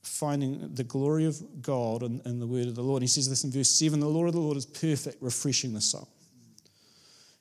finding 0.04 0.74
the 0.74 0.84
glory 0.84 1.26
of 1.26 1.62
God 1.62 2.04
in, 2.04 2.22
in 2.26 2.40
the 2.40 2.48
word 2.48 2.68
of 2.68 2.76
the 2.76 2.82
Lord. 2.82 3.02
And 3.02 3.04
he 3.04 3.08
says 3.08 3.30
this 3.30 3.44
in 3.44 3.52
verse 3.52 3.70
7 3.70 4.00
the 4.00 4.08
law 4.08 4.26
of 4.26 4.34
the 4.34 4.40
Lord 4.40 4.58
is 4.58 4.66
perfect, 4.66 5.22
refreshing 5.22 5.74
the 5.74 5.82
soul. 5.82 6.08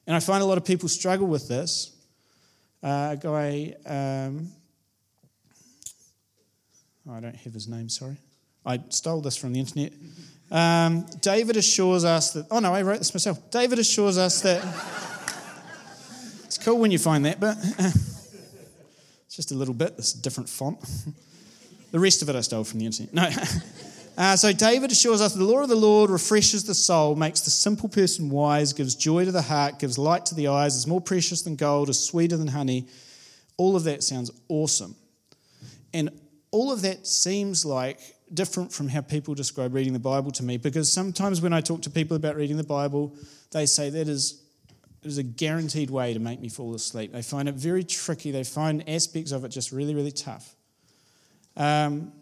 And 0.07 0.16
I 0.16 0.21
find 0.21 0.42
a 0.42 0.47
lot 0.47 0.59
of 0.59 0.64
people 0.64 0.88
struggle 0.88 1.27
with 1.27 1.49
this. 1.49 1.97
Uh, 2.83 3.11
a 3.12 3.16
guy, 3.16 3.75
um, 3.87 4.49
I 7.11 7.21
don't 7.21 7.37
have 7.37 7.53
his 7.53 7.68
name, 7.68 7.88
sorry. 7.88 8.16
I 8.64 8.81
stole 8.88 9.21
this 9.21 9.37
from 9.37 9.53
the 9.53 9.61
internet. 9.61 9.92
Um, 10.52 11.06
David 11.20 11.56
assures 11.56 12.04
us 12.04 12.32
that, 12.34 12.46
oh 12.50 12.60
no, 12.60 12.72
I 12.72 12.82
wrote 12.82 12.98
this 12.98 13.12
myself. 13.12 13.50
David 13.50 13.78
assures 13.80 14.18
us 14.18 14.42
that, 14.42 14.62
it's 16.44 16.58
cool 16.58 16.78
when 16.78 16.92
you 16.92 16.98
find 16.98 17.24
that, 17.24 17.40
but. 17.40 17.56
It's 19.32 19.36
just 19.38 19.52
a 19.52 19.54
little 19.54 19.72
bit, 19.72 19.96
this 19.96 20.12
different 20.12 20.46
font. 20.46 20.78
the 21.90 21.98
rest 21.98 22.20
of 22.20 22.28
it 22.28 22.36
I 22.36 22.42
stole 22.42 22.64
from 22.64 22.80
the 22.80 22.84
internet. 22.84 23.14
No. 23.14 23.30
Uh, 24.14 24.36
so 24.36 24.52
David 24.52 24.92
assures 24.92 25.22
us 25.22 25.32
the 25.32 25.42
law 25.42 25.60
of 25.60 25.70
the 25.70 25.74
Lord 25.74 26.10
refreshes 26.10 26.64
the 26.64 26.74
soul, 26.74 27.16
makes 27.16 27.40
the 27.40 27.50
simple 27.50 27.88
person 27.88 28.28
wise, 28.28 28.74
gives 28.74 28.94
joy 28.94 29.24
to 29.24 29.32
the 29.32 29.40
heart, 29.40 29.78
gives 29.78 29.96
light 29.96 30.26
to 30.26 30.34
the 30.34 30.48
eyes, 30.48 30.76
is 30.76 30.86
more 30.86 31.00
precious 31.00 31.40
than 31.40 31.56
gold, 31.56 31.88
is 31.88 31.98
sweeter 31.98 32.36
than 32.36 32.48
honey. 32.48 32.86
All 33.56 33.74
of 33.74 33.84
that 33.84 34.02
sounds 34.02 34.30
awesome. 34.48 34.94
And 35.94 36.10
all 36.50 36.70
of 36.70 36.82
that 36.82 37.06
seems 37.06 37.64
like 37.64 38.00
different 38.35 38.73
from 38.73 38.88
how 38.88 39.01
people 39.01 39.35
describe 39.35 39.75
reading 39.75 39.92
the 39.92 39.99
Bible 39.99 40.31
to 40.33 40.42
me 40.42 40.57
because 40.57 40.90
sometimes 40.90 41.40
when 41.40 41.53
I 41.53 41.61
talk 41.61 41.83
to 41.83 41.90
people 41.90 42.16
about 42.16 42.37
reading 42.37 42.57
the 42.57 42.64
Bible, 42.64 43.14
they 43.51 43.66
say 43.66 43.90
that 43.90 44.09
is 44.09 44.40
a 45.18 45.23
guaranteed 45.23 45.90
way 45.90 46.14
to 46.14 46.21
make 46.21 46.40
me 46.40 46.49
fall 46.49 46.75
asleep. 46.75 47.12
They 47.12 47.23
find 47.23 47.49
it 47.49 47.55
very 47.55 47.85
tricky. 47.85 48.31
They 48.31 48.45
find 48.45 48.88
aspects 48.88 49.33
of 49.33 49.45
it 49.45 49.49
just 49.49 49.73
really, 49.73 49.95
really 49.95 50.12
tough. 50.12 50.55
Um, 51.57 52.12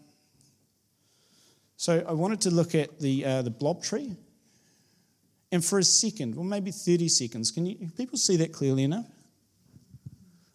so 1.77 2.03
I 2.07 2.13
wanted 2.13 2.41
to 2.41 2.51
look 2.51 2.75
at 2.75 2.99
the, 2.99 3.25
uh, 3.25 3.41
the 3.41 3.49
blob 3.49 3.83
tree. 3.83 4.15
And 5.51 5.63
for 5.63 5.79
a 5.79 5.83
second, 5.83 6.37
or 6.37 6.45
maybe 6.45 6.71
30 6.71 7.07
seconds, 7.09 7.51
can 7.51 7.65
you 7.65 7.89
people 7.97 8.17
see 8.17 8.37
that 8.37 8.53
clearly 8.53 8.83
enough? 8.83 9.05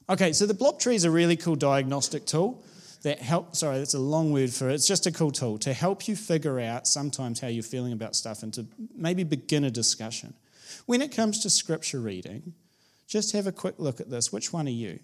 Okay, 0.08 0.32
so 0.32 0.46
the 0.46 0.54
blob 0.54 0.78
tree 0.78 0.94
is 0.94 1.04
a 1.04 1.10
really 1.10 1.36
cool 1.36 1.56
diagnostic 1.56 2.26
tool 2.26 2.62
that 3.06 3.20
help 3.20 3.54
sorry, 3.54 3.78
that's 3.78 3.94
a 3.94 4.00
long 4.00 4.32
word 4.32 4.52
for 4.52 4.68
it. 4.68 4.74
It's 4.74 4.86
just 4.86 5.06
a 5.06 5.12
cool 5.12 5.30
tool 5.30 5.58
to 5.58 5.72
help 5.72 6.08
you 6.08 6.16
figure 6.16 6.58
out 6.58 6.88
sometimes 6.88 7.38
how 7.38 7.46
you're 7.46 7.62
feeling 7.62 7.92
about 7.92 8.16
stuff 8.16 8.42
and 8.42 8.52
to 8.54 8.66
maybe 8.96 9.22
begin 9.22 9.62
a 9.62 9.70
discussion. 9.70 10.34
When 10.86 11.00
it 11.00 11.12
comes 11.12 11.40
to 11.44 11.50
scripture 11.50 12.00
reading, 12.00 12.54
just 13.06 13.30
have 13.30 13.46
a 13.46 13.52
quick 13.52 13.76
look 13.78 14.00
at 14.00 14.10
this. 14.10 14.32
Which 14.32 14.52
one 14.52 14.66
are 14.66 14.70
you? 14.70 14.98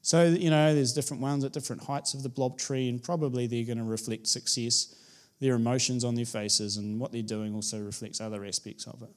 So, 0.00 0.28
you 0.28 0.48
know, 0.48 0.74
there's 0.74 0.94
different 0.94 1.22
ones 1.22 1.44
at 1.44 1.52
different 1.52 1.84
heights 1.84 2.14
of 2.14 2.22
the 2.22 2.30
blob 2.30 2.56
tree, 2.56 2.88
and 2.88 3.02
probably 3.02 3.46
they're 3.46 3.66
going 3.66 3.76
to 3.76 3.84
reflect 3.84 4.26
success, 4.26 4.94
their 5.40 5.56
emotions 5.56 6.04
on 6.04 6.14
their 6.14 6.24
faces, 6.24 6.78
and 6.78 6.98
what 6.98 7.12
they're 7.12 7.20
doing 7.20 7.54
also 7.54 7.78
reflects 7.80 8.18
other 8.22 8.46
aspects 8.46 8.86
of 8.86 9.02
it. 9.02 9.10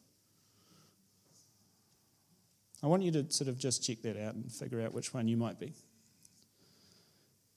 I 2.83 2.87
want 2.87 3.03
you 3.03 3.11
to 3.11 3.31
sort 3.31 3.47
of 3.47 3.57
just 3.57 3.81
check 3.81 4.01
that 4.01 4.21
out 4.21 4.35
and 4.35 4.51
figure 4.51 4.81
out 4.81 4.93
which 4.93 5.13
one 5.13 5.29
you 5.29 5.37
might 5.37 5.57
be. 5.57 5.71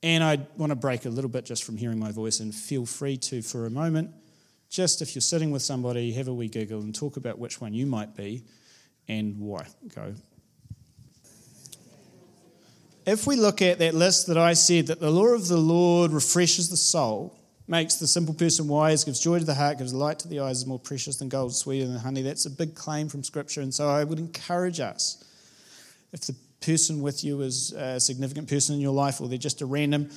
And 0.06 0.22
I 0.22 0.38
want 0.56 0.70
to 0.70 0.76
break 0.76 1.04
a 1.04 1.08
little 1.08 1.28
bit 1.28 1.44
just 1.44 1.64
from 1.64 1.76
hearing 1.76 1.98
my 1.98 2.12
voice, 2.12 2.38
and 2.38 2.54
feel 2.54 2.86
free 2.86 3.16
to, 3.16 3.42
for 3.42 3.66
a 3.66 3.70
moment, 3.70 4.12
just 4.70 5.02
if 5.02 5.16
you're 5.16 5.20
sitting 5.20 5.50
with 5.50 5.62
somebody, 5.62 6.12
have 6.12 6.28
a 6.28 6.32
wee 6.32 6.46
giggle 6.46 6.80
and 6.80 6.94
talk 6.94 7.16
about 7.16 7.40
which 7.40 7.60
one 7.60 7.74
you 7.74 7.86
might 7.86 8.14
be 8.14 8.44
and 9.08 9.36
why. 9.40 9.66
Go. 9.92 10.14
If 13.04 13.26
we 13.26 13.34
look 13.34 13.60
at 13.60 13.80
that 13.80 13.94
list 13.94 14.28
that 14.28 14.38
I 14.38 14.52
said, 14.52 14.86
that 14.86 15.00
the 15.00 15.10
law 15.10 15.34
of 15.34 15.48
the 15.48 15.56
Lord 15.56 16.12
refreshes 16.12 16.68
the 16.70 16.76
soul, 16.76 17.36
makes 17.66 17.96
the 17.96 18.06
simple 18.06 18.34
person 18.34 18.68
wise, 18.68 19.02
gives 19.02 19.18
joy 19.18 19.40
to 19.40 19.44
the 19.44 19.54
heart, 19.56 19.78
gives 19.78 19.92
light 19.92 20.20
to 20.20 20.28
the 20.28 20.38
eyes, 20.38 20.58
is 20.58 20.66
more 20.66 20.78
precious 20.78 21.16
than 21.16 21.28
gold, 21.28 21.52
sweeter 21.52 21.88
than 21.88 21.98
honey. 21.98 22.22
That's 22.22 22.46
a 22.46 22.50
big 22.50 22.76
claim 22.76 23.08
from 23.08 23.24
Scripture. 23.24 23.60
And 23.60 23.74
so 23.74 23.88
I 23.88 24.04
would 24.04 24.20
encourage 24.20 24.78
us, 24.78 25.24
if 26.12 26.20
the 26.20 26.36
person 26.66 27.00
with 27.00 27.24
you 27.24 27.40
is 27.40 27.72
a 27.72 28.00
significant 28.00 28.48
person 28.48 28.74
in 28.74 28.80
your 28.80 28.92
life 28.92 29.20
or 29.20 29.28
they're 29.28 29.38
just 29.38 29.62
a 29.62 29.66
random, 29.66 30.10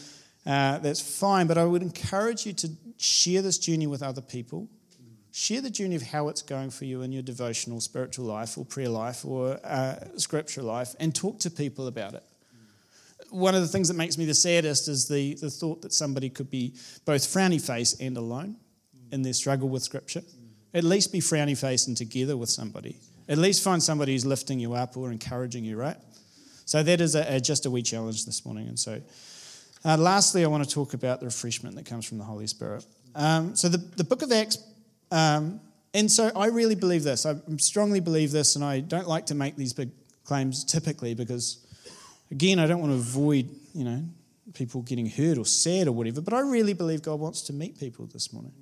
uh, 0.46 0.80
that's 0.80 1.00
fine. 1.00 1.48
But 1.48 1.58
I 1.58 1.64
would 1.64 1.82
encourage 1.82 2.46
you 2.46 2.54
to 2.54 2.70
share 2.98 3.42
this 3.42 3.58
journey 3.58 3.88
with 3.88 4.04
other 4.04 4.22
people. 4.22 4.68
Share 5.32 5.62
the 5.62 5.70
journey 5.70 5.96
of 5.96 6.02
how 6.02 6.28
it's 6.28 6.42
going 6.42 6.72
for 6.72 6.86
you 6.86 7.04
in 7.04 7.12
your 7.12 7.22
devotional, 7.22 7.80
spiritual 7.80 8.26
life, 8.26 8.58
or 8.58 8.66
prayer 8.66 8.90
life, 8.90 9.24
or 9.24 9.60
uh, 9.64 9.96
scripture 10.18 10.64
life, 10.64 10.96
and 11.00 11.14
talk 11.14 11.40
to 11.40 11.52
people 11.52 11.88
about 11.88 12.16
it 12.16 12.24
one 13.32 13.56
of 13.56 13.62
the 13.62 13.68
things 13.68 13.88
that 13.88 13.96
makes 13.96 14.18
me 14.18 14.26
the 14.26 14.34
saddest 14.34 14.88
is 14.88 15.08
the, 15.08 15.36
the 15.36 15.50
thought 15.50 15.82
that 15.82 15.94
somebody 15.94 16.30
could 16.30 16.50
be 16.50 16.74
both 17.06 17.22
frowny 17.22 17.62
face 17.62 18.00
and 18.00 18.18
alone 18.18 18.56
in 19.12 19.22
their 19.22 19.34
struggle 19.34 19.70
with 19.70 19.84
Scripture. 19.84 20.22
At 20.74 20.84
least 20.84 21.12
be 21.12 21.20
frowny 21.20 21.58
face 21.58 21.88
and 21.88 21.98
together 21.98 22.38
with 22.38 22.50
somebody. 22.50 22.98
At 23.28 23.38
least 23.38 23.64
find 23.64 23.82
somebody 23.82 24.14
who's 24.14 24.26
lifting 24.26 24.60
you 24.60 24.74
up 24.74 24.98
or 24.98 25.12
encouraging 25.12 25.64
you, 25.64 25.78
right? 25.78 25.98
So 26.70 26.84
that 26.84 27.02
is 27.02 27.16
a, 27.16 27.36
a, 27.36 27.40
just 27.40 27.66
a 27.66 27.72
wee 27.72 27.82
challenge 27.82 28.26
this 28.26 28.46
morning. 28.46 28.68
And 28.68 28.78
so, 28.78 29.02
uh, 29.84 29.98
lastly, 29.98 30.44
I 30.44 30.48
want 30.48 30.64
to 30.64 30.70
talk 30.70 30.94
about 30.94 31.20
the 31.20 31.26
refreshment 31.26 31.76
that 31.76 31.86
comes 31.86 32.06
from 32.06 32.18
the 32.18 32.24
Holy 32.24 32.48
Spirit. 32.48 32.86
Um, 33.16 33.56
so 33.56 33.70
the, 33.70 33.78
the 33.78 34.04
book 34.04 34.22
of 34.22 34.32
Acts, 34.32 34.58
um, 35.12 35.62
and 35.94 36.12
so 36.12 36.32
I 36.36 36.48
really 36.48 36.76
believe 36.76 37.04
this. 37.04 37.26
I 37.26 37.36
strongly 37.58 38.00
believe 38.00 38.32
this, 38.32 38.56
and 38.56 38.64
I 38.64 38.82
don't 38.82 39.08
like 39.08 39.26
to 39.28 39.36
make 39.36 39.56
these 39.56 39.74
big 39.74 39.90
claims 40.24 40.64
typically 40.64 41.16
because 41.16 41.66
Again, 42.32 42.60
I 42.60 42.68
don't 42.68 42.80
want 42.80 42.92
to 42.92 42.98
avoid, 42.98 43.50
you 43.74 43.84
know, 43.84 44.04
people 44.54 44.82
getting 44.84 45.10
hurt 45.10 45.38
or 45.38 45.46
sad 45.46 45.88
or 45.88 45.92
whatever, 45.92 46.22
but 46.22 46.34
I 46.34 46.42
really 46.42 46.74
believe 46.74 47.02
God 47.02 47.20
wants 47.20 47.42
to 47.44 47.54
meet 47.54 47.80
people 47.80 48.06
this 48.06 48.32
morning. 48.32 48.54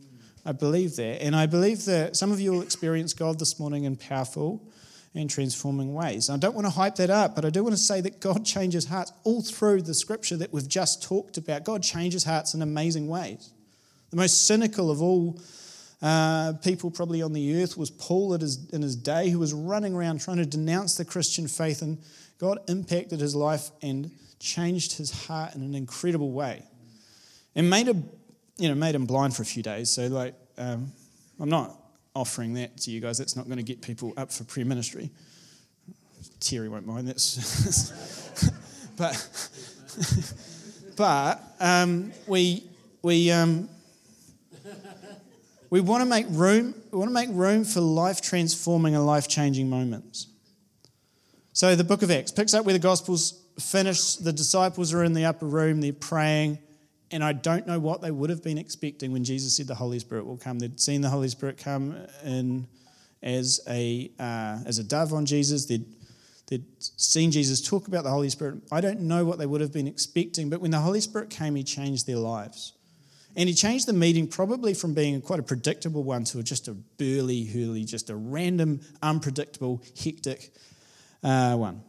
I 0.46 0.54
believe 0.54 0.96
that. 0.96 1.22
And 1.22 1.36
I 1.36 1.46
believe 1.46 1.84
that 1.86 2.16
some 2.16 2.32
of 2.32 2.40
you 2.40 2.54
will 2.54 2.62
experience 2.62 3.14
God 3.14 3.40
this 3.40 3.60
morning 3.60 3.84
in 3.84 3.98
powerful 3.98 4.62
and 5.14 5.30
transforming 5.30 5.94
ways. 5.94 6.30
I 6.30 6.38
don't 6.38 6.54
want 6.54 6.68
to 6.68 6.72
hype 6.72 6.96
that 6.96 7.10
up, 7.10 7.36
but 7.36 7.46
I 7.46 7.50
do 7.50 7.64
want 7.64 7.76
to 7.76 7.82
say 7.82 8.02
that 8.02 8.20
God 8.20 8.46
changes 8.46 8.86
hearts 8.86 9.12
all 9.24 9.42
through 9.42 9.82
the 9.82 9.94
scripture 9.94 10.38
that 10.38 10.54
we've 10.54 10.68
just 10.68 11.02
talked 11.02 11.38
about. 11.38 11.64
God 11.64 11.82
changes 11.82 12.24
hearts 12.24 12.54
in 12.54 12.62
amazing 12.62 13.08
ways. 13.08 13.52
The 14.12 14.18
most 14.18 14.48
cynical 14.48 14.92
of 14.92 15.02
all 15.02 15.40
uh, 16.02 16.54
people 16.64 16.92
probably 16.92 17.22
on 17.22 17.34
the 17.34 17.62
earth 17.62 17.78
was 17.78 17.90
Paul 17.90 18.38
his, 18.38 18.70
in 18.70 18.82
his 18.82 18.96
day, 18.96 19.30
who 19.30 19.40
was 19.40 19.54
running 19.54 19.96
around 19.96 20.22
trying 20.22 20.38
to 20.38 20.46
denounce 20.46 20.96
the 20.96 21.06
Christian 21.06 21.48
faith 21.48 21.82
and 21.82 21.98
God 22.40 22.60
impacted 22.68 23.20
his 23.20 23.36
life 23.36 23.72
and 23.82 24.12
changed 24.40 24.98
his 24.98 25.26
heart 25.26 25.56
in 25.56 25.64
an 25.64 25.74
incredible 25.74 26.32
way, 26.32 26.64
and 27.56 27.70
made 27.70 27.88
him, 27.88 28.08
you 28.58 28.70
know, 28.70 28.76
made 28.76 28.94
him 28.94 29.06
blind 29.06 29.36
for 29.36 29.42
a 29.42 29.46
few 29.46 29.64
days. 29.64 29.90
So, 29.90 30.06
like, 30.08 30.36
um, 30.58 30.92
I'm 31.40 31.50
not 31.50 31.76
offering 32.18 32.56
that 32.56 32.78
to 32.80 32.92
you 32.92 33.00
guys. 33.00 33.18
That's 33.18 33.36
not 33.36 33.46
going 33.46 33.58
to 33.58 33.64
get 33.64 33.82
people 33.82 34.14
up 34.18 34.32
for 34.32 34.44
prayer 34.44 34.66
ministry. 34.66 35.12
Terry 36.40 36.68
won't 36.68 36.86
mind. 36.86 37.08
That's, 37.08 38.42
but, 38.98 39.16
but 40.96 41.42
um, 41.60 42.12
we 42.28 42.64
we 43.02 43.32
um, 43.32 43.70
we 45.70 45.82
want 45.82 46.02
to 46.02 46.10
make 46.10 46.26
room. 46.30 46.74
We 46.92 46.98
want 46.98 47.10
to 47.10 47.14
make 47.14 47.30
room 47.32 47.64
for 47.64 47.82
life 47.82 48.22
transforming 48.22 48.96
and 48.96 49.06
life 49.06 49.28
changing 49.28 49.70
moments. 49.70 50.28
So 51.54 51.76
the 51.76 51.84
book 51.84 52.02
of 52.04 52.12
Acts 52.12 52.32
picks 52.32 52.54
up 52.54 52.66
where 52.66 52.74
the 52.74 52.80
Gospels 52.80 53.44
finish. 53.60 54.16
The 54.16 54.34
disciples 54.34 54.94
are 54.94 55.04
in 55.04 55.14
the 55.14 55.26
upper 55.26 55.46
room, 55.46 55.82
they're 55.82 55.94
praying, 55.94 56.60
and 57.12 57.24
I 57.24 57.34
don't 57.34 57.66
know 57.66 57.80
what 57.80 58.02
they 58.02 58.12
would 58.12 58.30
have 58.30 58.44
been 58.44 58.58
expecting 58.58 59.12
when 59.12 59.24
Jesus 59.24 59.56
said 59.56 59.68
the 59.68 59.76
Holy 59.76 60.00
Spirit 60.00 60.26
will 60.26 60.38
come. 60.38 60.60
They'd 60.60 60.80
seen 60.80 61.02
the 61.02 61.10
Holy 61.10 61.30
Spirit 61.30 61.58
come 61.58 61.96
in 62.24 62.68
as 63.24 63.62
a, 63.68 64.12
uh, 64.20 64.60
as 64.66 64.80
a 64.80 64.84
dove 64.84 65.14
on 65.14 65.26
Jesus. 65.26 65.66
They'd, 65.66 65.86
they'd 66.48 66.66
seen 66.80 67.32
Jesus 67.32 67.62
talk 67.62 67.88
about 67.88 68.04
the 68.04 68.10
Holy 68.10 68.30
Spirit. 68.30 68.62
I 68.72 68.82
don't 68.82 69.02
know 69.02 69.24
what 69.24 69.40
they 69.40 69.46
would 69.46 69.62
have 69.62 69.72
been 69.72 69.88
expecting, 69.88 70.50
but 70.50 70.60
when 70.60 70.72
the 70.72 70.80
Holy 70.80 71.02
Spirit 71.02 71.30
came, 71.30 71.56
He 71.56 71.64
changed 71.64 72.08
their 72.08 72.18
lives. 72.18 72.74
And 73.38 73.48
he 73.48 73.54
changed 73.54 73.88
the 73.88 73.94
meeting 73.94 74.28
probably 74.28 74.74
from 74.74 74.96
being 74.96 75.22
quite 75.22 75.40
a 75.40 75.44
predictable 75.44 76.04
one 76.04 76.24
to 76.26 76.42
just 76.42 76.68
a 76.68 76.74
burly, 76.74 77.46
hurly, 77.46 77.84
just 77.84 78.10
a 78.10 78.16
random, 78.16 78.82
unpredictable, 79.04 79.84
hectic 80.04 80.52
uh, 81.24 81.56
one. 81.56 81.84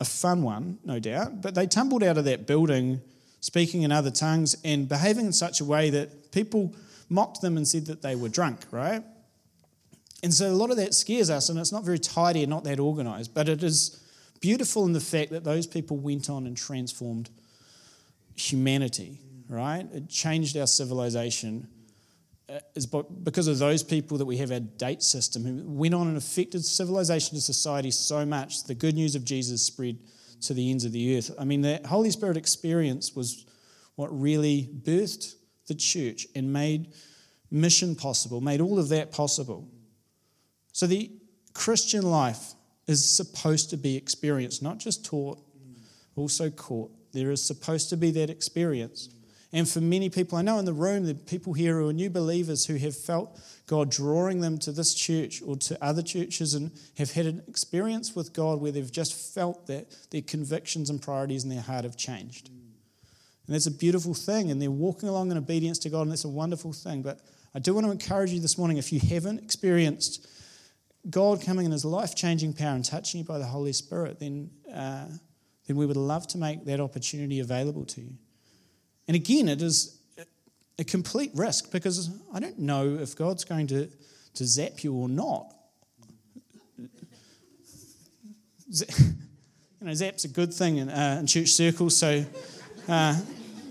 A 0.00 0.06
fun 0.06 0.42
one, 0.42 0.78
no 0.86 0.98
doubt, 0.98 1.42
but 1.42 1.54
they 1.54 1.66
tumbled 1.66 2.02
out 2.02 2.16
of 2.16 2.24
that 2.24 2.46
building 2.46 3.02
speaking 3.40 3.82
in 3.82 3.92
other 3.92 4.10
tongues 4.10 4.56
and 4.64 4.88
behaving 4.88 5.26
in 5.26 5.32
such 5.32 5.60
a 5.60 5.64
way 5.64 5.90
that 5.90 6.30
people 6.32 6.74
mocked 7.08 7.40
them 7.40 7.56
and 7.56 7.66
said 7.66 7.86
that 7.86 8.02
they 8.02 8.14
were 8.14 8.28
drunk, 8.28 8.60
right? 8.70 9.02
And 10.22 10.32
so 10.32 10.50
a 10.50 10.52
lot 10.52 10.70
of 10.70 10.76
that 10.76 10.94
scares 10.94 11.30
us, 11.30 11.48
and 11.48 11.58
it's 11.58 11.72
not 11.72 11.84
very 11.84 11.98
tidy 11.98 12.42
and 12.42 12.50
not 12.50 12.64
that 12.64 12.78
organized, 12.78 13.34
but 13.34 13.48
it 13.48 13.62
is 13.62 14.00
beautiful 14.40 14.84
in 14.84 14.92
the 14.92 15.00
fact 15.00 15.30
that 15.30 15.44
those 15.44 15.66
people 15.66 15.96
went 15.96 16.28
on 16.28 16.46
and 16.46 16.56
transformed 16.56 17.30
humanity, 18.36 19.18
right? 19.48 19.86
It 19.92 20.08
changed 20.08 20.56
our 20.56 20.66
civilization 20.66 21.68
uh, 22.48 22.58
is 22.74 22.86
because 22.86 23.46
of 23.46 23.58
those 23.58 23.82
people 23.82 24.18
that 24.18 24.24
we 24.24 24.36
have 24.38 24.50
our 24.50 24.60
date 24.60 25.02
system 25.02 25.44
who 25.44 25.62
went 25.70 25.94
on 25.94 26.08
and 26.08 26.16
affected 26.16 26.64
civilization 26.64 27.36
and 27.36 27.42
society 27.42 27.90
so 27.90 28.26
much. 28.26 28.64
The 28.64 28.74
good 28.74 28.96
news 28.96 29.14
of 29.14 29.24
Jesus 29.24 29.62
spread 29.62 29.98
to 30.42 30.54
the 30.54 30.70
ends 30.70 30.84
of 30.84 30.92
the 30.92 31.16
earth. 31.16 31.30
I 31.38 31.44
mean, 31.44 31.62
the 31.62 31.80
Holy 31.86 32.10
Spirit 32.10 32.36
experience 32.36 33.14
was 33.14 33.46
what 33.96 34.08
really 34.18 34.70
birthed 34.82 35.34
the 35.68 35.74
church 35.74 36.26
and 36.34 36.52
made 36.52 36.92
mission 37.50 37.94
possible, 37.94 38.40
made 38.40 38.60
all 38.60 38.78
of 38.78 38.88
that 38.90 39.12
possible. 39.12 39.68
So 40.72 40.86
the 40.86 41.10
Christian 41.52 42.02
life 42.02 42.54
is 42.86 43.04
supposed 43.08 43.70
to 43.70 43.76
be 43.76 43.96
experienced, 43.96 44.62
not 44.62 44.78
just 44.78 45.04
taught, 45.04 45.38
also 46.16 46.50
caught. 46.50 46.90
There 47.12 47.30
is 47.30 47.42
supposed 47.42 47.90
to 47.90 47.96
be 47.96 48.10
that 48.12 48.30
experience. 48.30 49.08
And 49.52 49.68
for 49.68 49.80
many 49.80 50.08
people 50.10 50.38
I 50.38 50.42
know 50.42 50.58
in 50.58 50.64
the 50.64 50.72
room, 50.72 51.06
the 51.06 51.14
people 51.14 51.52
here 51.52 51.80
who 51.80 51.88
are 51.88 51.92
new 51.92 52.08
believers 52.08 52.66
who 52.66 52.76
have 52.76 52.96
felt 52.96 53.40
God 53.66 53.90
drawing 53.90 54.40
them 54.40 54.58
to 54.58 54.72
this 54.72 54.94
church 54.94 55.42
or 55.44 55.56
to 55.56 55.84
other 55.84 56.02
churches 56.02 56.54
and 56.54 56.70
have 56.98 57.12
had 57.12 57.26
an 57.26 57.42
experience 57.48 58.14
with 58.14 58.32
God 58.32 58.60
where 58.60 58.70
they've 58.70 58.90
just 58.90 59.34
felt 59.34 59.66
that 59.66 59.86
their 60.10 60.22
convictions 60.22 60.88
and 60.88 61.02
priorities 61.02 61.42
in 61.42 61.50
their 61.50 61.62
heart 61.62 61.84
have 61.84 61.96
changed. 61.96 62.48
And 62.48 63.54
that's 63.54 63.66
a 63.66 63.72
beautiful 63.72 64.14
thing. 64.14 64.52
And 64.52 64.62
they're 64.62 64.70
walking 64.70 65.08
along 65.08 65.32
in 65.32 65.36
obedience 65.36 65.80
to 65.80 65.90
God, 65.90 66.02
and 66.02 66.12
that's 66.12 66.24
a 66.24 66.28
wonderful 66.28 66.72
thing. 66.72 67.02
But 67.02 67.20
I 67.52 67.58
do 67.58 67.74
want 67.74 67.86
to 67.86 67.90
encourage 67.90 68.30
you 68.30 68.38
this 68.38 68.56
morning 68.56 68.76
if 68.76 68.92
you 68.92 69.00
haven't 69.00 69.42
experienced 69.42 70.28
God 71.08 71.42
coming 71.42 71.66
in 71.66 71.72
his 71.72 71.84
life 71.84 72.14
changing 72.14 72.52
power 72.52 72.76
and 72.76 72.84
touching 72.84 73.18
you 73.18 73.24
by 73.24 73.38
the 73.38 73.46
Holy 73.46 73.72
Spirit, 73.72 74.20
then, 74.20 74.50
uh, 74.72 75.06
then 75.66 75.76
we 75.76 75.86
would 75.86 75.96
love 75.96 76.28
to 76.28 76.38
make 76.38 76.64
that 76.66 76.78
opportunity 76.78 77.40
available 77.40 77.84
to 77.86 78.02
you. 78.02 78.12
And 79.10 79.16
again, 79.16 79.48
it 79.48 79.60
is 79.60 79.98
a 80.78 80.84
complete 80.84 81.32
risk 81.34 81.72
because 81.72 82.16
I 82.32 82.38
don't 82.38 82.60
know 82.60 82.96
if 83.00 83.16
God's 83.16 83.42
going 83.42 83.66
to, 83.66 83.88
to 84.34 84.44
zap 84.44 84.84
you 84.84 84.94
or 84.94 85.08
not. 85.08 85.52
You 88.70 88.86
know, 89.80 89.94
zap's 89.94 90.24
a 90.26 90.28
good 90.28 90.54
thing 90.54 90.76
in, 90.76 90.88
uh, 90.88 91.16
in 91.18 91.26
church 91.26 91.48
circles, 91.48 91.96
so 91.96 92.24
uh, 92.86 93.20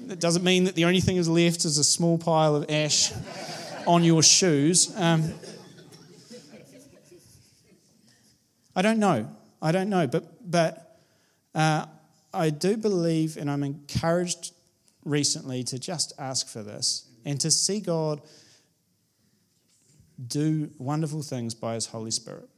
it 0.09 0.19
doesn't 0.19 0.43
mean 0.43 0.65
that 0.65 0.75
the 0.75 0.83
only 0.83 0.99
thing 0.99 1.15
is 1.15 1.29
left 1.29 1.63
is 1.63 1.77
a 1.77 1.85
small 1.85 2.17
pile 2.17 2.57
of 2.57 2.69
ash 2.69 3.13
on 3.87 4.03
your 4.03 4.21
shoes. 4.21 4.91
Um, 4.97 5.31
I 8.75 8.81
don't 8.81 8.99
know. 8.99 9.33
I 9.61 9.71
don't 9.71 9.89
know, 9.89 10.05
but 10.05 10.51
but 10.51 10.99
uh, 11.55 11.85
I 12.33 12.49
do 12.49 12.75
believe, 12.75 13.37
and 13.37 13.49
I'm 13.49 13.63
encouraged 13.63 14.51
recently 15.03 15.63
to 15.63 15.79
just 15.79 16.13
ask 16.17 16.47
for 16.47 16.63
this 16.63 17.07
and 17.25 17.39
to 17.41 17.51
see 17.51 17.79
God 17.79 18.21
do 20.27 20.69
wonderful 20.77 21.21
things 21.21 21.53
by 21.53 21.75
his 21.75 21.87
Holy 21.87 22.11
Spirit. 22.11 22.49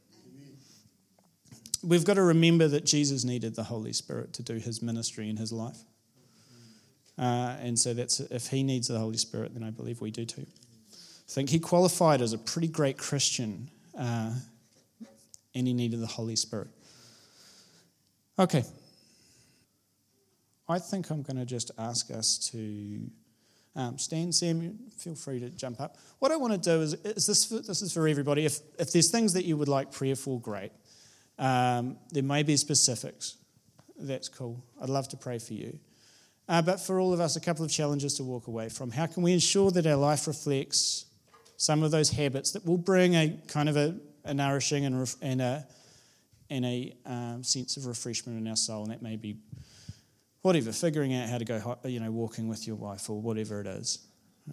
We've 1.82 2.04
got 2.04 2.14
to 2.14 2.22
remember 2.22 2.68
that 2.68 2.84
Jesus 2.84 3.24
needed 3.24 3.56
the 3.56 3.64
Holy 3.64 3.92
Spirit 3.92 4.32
to 4.34 4.42
do 4.42 4.54
his 4.54 4.82
ministry 4.82 5.28
in 5.28 5.36
his 5.36 5.52
life. 5.52 5.78
Uh, 7.18 7.56
and 7.60 7.78
so 7.78 7.92
that's 7.92 8.20
if 8.20 8.48
he 8.48 8.62
needs 8.62 8.88
the 8.88 8.98
Holy 8.98 9.16
Spirit, 9.16 9.54
then 9.54 9.62
I 9.62 9.70
believe 9.70 10.00
we 10.00 10.10
do 10.10 10.24
too. 10.24 10.46
I 10.48 11.32
think 11.32 11.50
he 11.50 11.58
qualified 11.58 12.20
as 12.20 12.32
a 12.32 12.38
pretty 12.38 12.68
great 12.68 12.98
Christian, 12.98 13.70
uh, 13.98 14.32
and 15.54 15.66
he 15.66 15.72
needed 15.72 16.00
the 16.00 16.06
Holy 16.06 16.36
Spirit. 16.36 16.68
Okay. 18.38 18.64
I 20.68 20.78
think 20.78 21.10
I'm 21.10 21.22
going 21.22 21.36
to 21.36 21.44
just 21.46 21.70
ask 21.78 22.10
us 22.10 22.38
to 22.52 23.10
um, 23.74 23.98
stand. 23.98 24.34
Sam, 24.34 24.78
feel 24.96 25.14
free 25.14 25.40
to 25.40 25.50
jump 25.50 25.80
up. 25.80 25.96
What 26.18 26.30
I 26.30 26.36
want 26.36 26.52
to 26.52 26.58
do 26.58 26.82
is, 26.82 26.94
is 26.94 27.26
this, 27.26 27.44
for, 27.44 27.58
this 27.60 27.82
is 27.82 27.92
for 27.92 28.06
everybody. 28.06 28.44
If, 28.44 28.58
if 28.78 28.92
there's 28.92 29.10
things 29.10 29.32
that 29.32 29.44
you 29.44 29.56
would 29.56 29.68
like 29.68 29.92
prayer 29.92 30.16
for, 30.16 30.40
great. 30.40 30.72
Um, 31.38 31.96
there 32.10 32.22
may 32.22 32.42
be 32.42 32.56
specifics. 32.56 33.36
That's 33.98 34.28
cool. 34.28 34.64
I'd 34.80 34.88
love 34.88 35.08
to 35.08 35.16
pray 35.16 35.38
for 35.38 35.54
you. 35.54 35.78
Uh, 36.48 36.60
but 36.60 36.80
for 36.80 37.00
all 37.00 37.12
of 37.12 37.20
us, 37.20 37.36
a 37.36 37.40
couple 37.40 37.64
of 37.64 37.70
challenges 37.70 38.14
to 38.14 38.24
walk 38.24 38.46
away 38.46 38.68
from. 38.68 38.90
How 38.90 39.06
can 39.06 39.22
we 39.22 39.32
ensure 39.32 39.70
that 39.70 39.86
our 39.86 39.96
life 39.96 40.26
reflects 40.26 41.06
some 41.56 41.82
of 41.82 41.90
those 41.90 42.10
habits 42.10 42.52
that 42.52 42.66
will 42.66 42.78
bring 42.78 43.14
a 43.14 43.38
kind 43.48 43.68
of 43.68 43.76
a, 43.76 43.96
a 44.24 44.34
nourishing 44.34 44.84
and, 44.84 45.14
and 45.22 45.40
a, 45.40 45.66
and 46.50 46.64
a 46.64 46.96
um, 47.06 47.44
sense 47.44 47.76
of 47.76 47.86
refreshment 47.86 48.38
in 48.38 48.48
our 48.48 48.56
soul? 48.56 48.82
And 48.82 48.92
that 48.92 49.02
may 49.02 49.16
be 49.16 49.36
whatever, 50.42 50.72
figuring 50.72 51.14
out 51.14 51.28
how 51.28 51.38
to 51.38 51.44
go, 51.44 51.78
you 51.84 52.00
know, 52.00 52.10
walking 52.10 52.48
with 52.48 52.66
your 52.66 52.76
wife 52.76 53.08
or 53.08 53.20
whatever 53.20 53.60
it 53.60 53.66
is. 53.66 54.06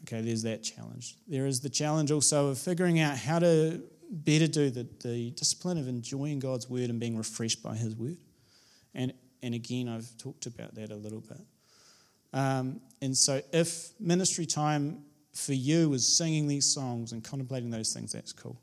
Okay, 0.04 0.21
there's 0.21 0.43
that 0.43 0.63
challenge. 0.63 1.17
There 1.28 1.47
is 1.47 1.62
the 1.62 1.69
challenge 1.69 2.12
also 2.12 2.47
of 2.47 2.60
figuring 2.60 2.99
out 2.99 3.17
how 3.17 3.39
to 3.39 3.82
better 4.12 4.47
do 4.47 4.69
the, 4.69 4.88
the 5.04 5.32
discipline 5.32 5.78
of 5.78 5.88
enjoying 5.88 6.39
God's 6.39 6.69
word 6.69 6.89
and 6.89 6.99
being 6.99 7.17
refreshed 7.17 7.63
by 7.63 7.75
his 7.75 7.95
word. 7.95 8.17
And, 8.93 9.13
and 9.41 9.56
again, 9.56 9.88
I've 9.88 10.15
talked 10.17 10.45
about 10.45 10.75
that 10.75 10.91
a 10.91 10.95
little 10.95 11.21
bit. 11.21 11.41
Um, 12.34 12.82
and 13.02 13.17
so, 13.17 13.41
if 13.52 13.89
ministry 13.99 14.45
time 14.45 15.04
for 15.34 15.54
you 15.54 15.93
is 15.93 16.08
singing 16.08 16.47
these 16.47 16.65
songs 16.65 17.12
and 17.12 17.23
contemplating 17.23 17.71
those 17.71 17.93
things, 17.93 18.12
that's 18.12 18.34
cool. 18.34 18.62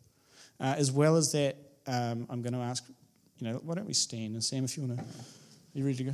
Uh, 0.60 0.74
as 0.76 0.92
well 0.92 1.16
as 1.16 1.32
that, 1.32 1.56
um, 1.86 2.26
I'm 2.30 2.42
going 2.42 2.52
to 2.52 2.60
ask, 2.60 2.84
you 3.38 3.48
know, 3.48 3.60
why 3.64 3.74
don't 3.74 3.86
we 3.86 3.94
stand? 3.94 4.34
And 4.34 4.44
Sam, 4.44 4.64
if 4.64 4.76
you 4.76 4.84
want 4.84 4.98
to, 4.98 5.04
you 5.74 5.84
ready 5.84 5.96
to 5.98 6.04
go? 6.04 6.12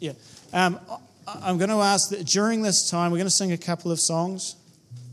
Yeah. 0.00 0.12
Um, 0.52 0.78
I'm 1.26 1.58
going 1.58 1.70
to 1.70 1.76
ask 1.76 2.10
that 2.10 2.24
during 2.26 2.62
this 2.62 2.90
time, 2.90 3.10
we're 3.10 3.18
going 3.18 3.26
to 3.26 3.30
sing 3.30 3.52
a 3.52 3.58
couple 3.58 3.90
of 3.90 4.00
songs. 4.00 4.56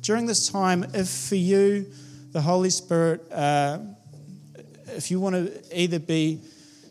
During 0.02 0.26
this 0.26 0.50
time, 0.50 0.86
if 0.94 1.10
for 1.10 1.36
you, 1.36 1.92
the 2.32 2.42
Holy 2.42 2.70
Spirit, 2.70 3.30
uh, 3.32 3.80
if 4.88 5.12
you 5.12 5.20
want 5.20 5.36
to 5.36 5.64
either 5.78 6.00
be 6.00 6.42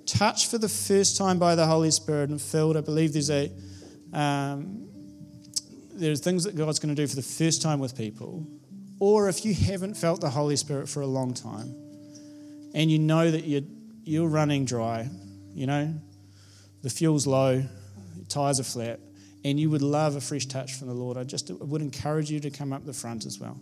touched 0.06 0.50
for 0.50 0.58
the 0.58 0.68
first 0.68 1.16
time 1.16 1.38
by 1.38 1.54
the 1.54 1.66
Holy 1.66 1.90
Spirit 1.90 2.30
and 2.30 2.40
filled, 2.40 2.76
I 2.76 2.80
believe 2.80 3.12
there's 3.12 3.30
a 3.30 3.50
um, 4.12 4.88
there's 5.92 6.20
things 6.20 6.44
that 6.44 6.56
God's 6.56 6.78
going 6.78 6.94
to 6.94 7.00
do 7.00 7.06
for 7.06 7.16
the 7.16 7.22
first 7.22 7.62
time 7.62 7.78
with 7.78 7.96
people, 7.96 8.46
or 8.98 9.28
if 9.28 9.44
you 9.44 9.54
haven't 9.54 9.94
felt 9.94 10.20
the 10.20 10.30
Holy 10.30 10.56
Spirit 10.56 10.88
for 10.88 11.00
a 11.00 11.06
long 11.06 11.34
time, 11.34 11.74
and 12.74 12.90
you 12.90 12.98
know 12.98 13.30
that 13.30 13.44
you're 13.44 13.62
you're 14.04 14.28
running 14.28 14.64
dry, 14.64 15.08
you 15.54 15.66
know, 15.66 15.94
the 16.82 16.90
fuel's 16.90 17.26
low, 17.26 17.64
tires 18.28 18.60
are 18.60 18.64
flat, 18.64 19.00
and 19.44 19.58
you 19.60 19.70
would 19.70 19.82
love 19.82 20.16
a 20.16 20.20
fresh 20.20 20.46
touch 20.46 20.74
from 20.74 20.88
the 20.88 20.94
Lord, 20.94 21.16
I 21.16 21.24
just 21.24 21.50
would 21.50 21.82
encourage 21.82 22.30
you 22.30 22.40
to 22.40 22.50
come 22.50 22.72
up 22.72 22.84
the 22.84 22.92
front 22.92 23.26
as 23.26 23.38
well. 23.38 23.60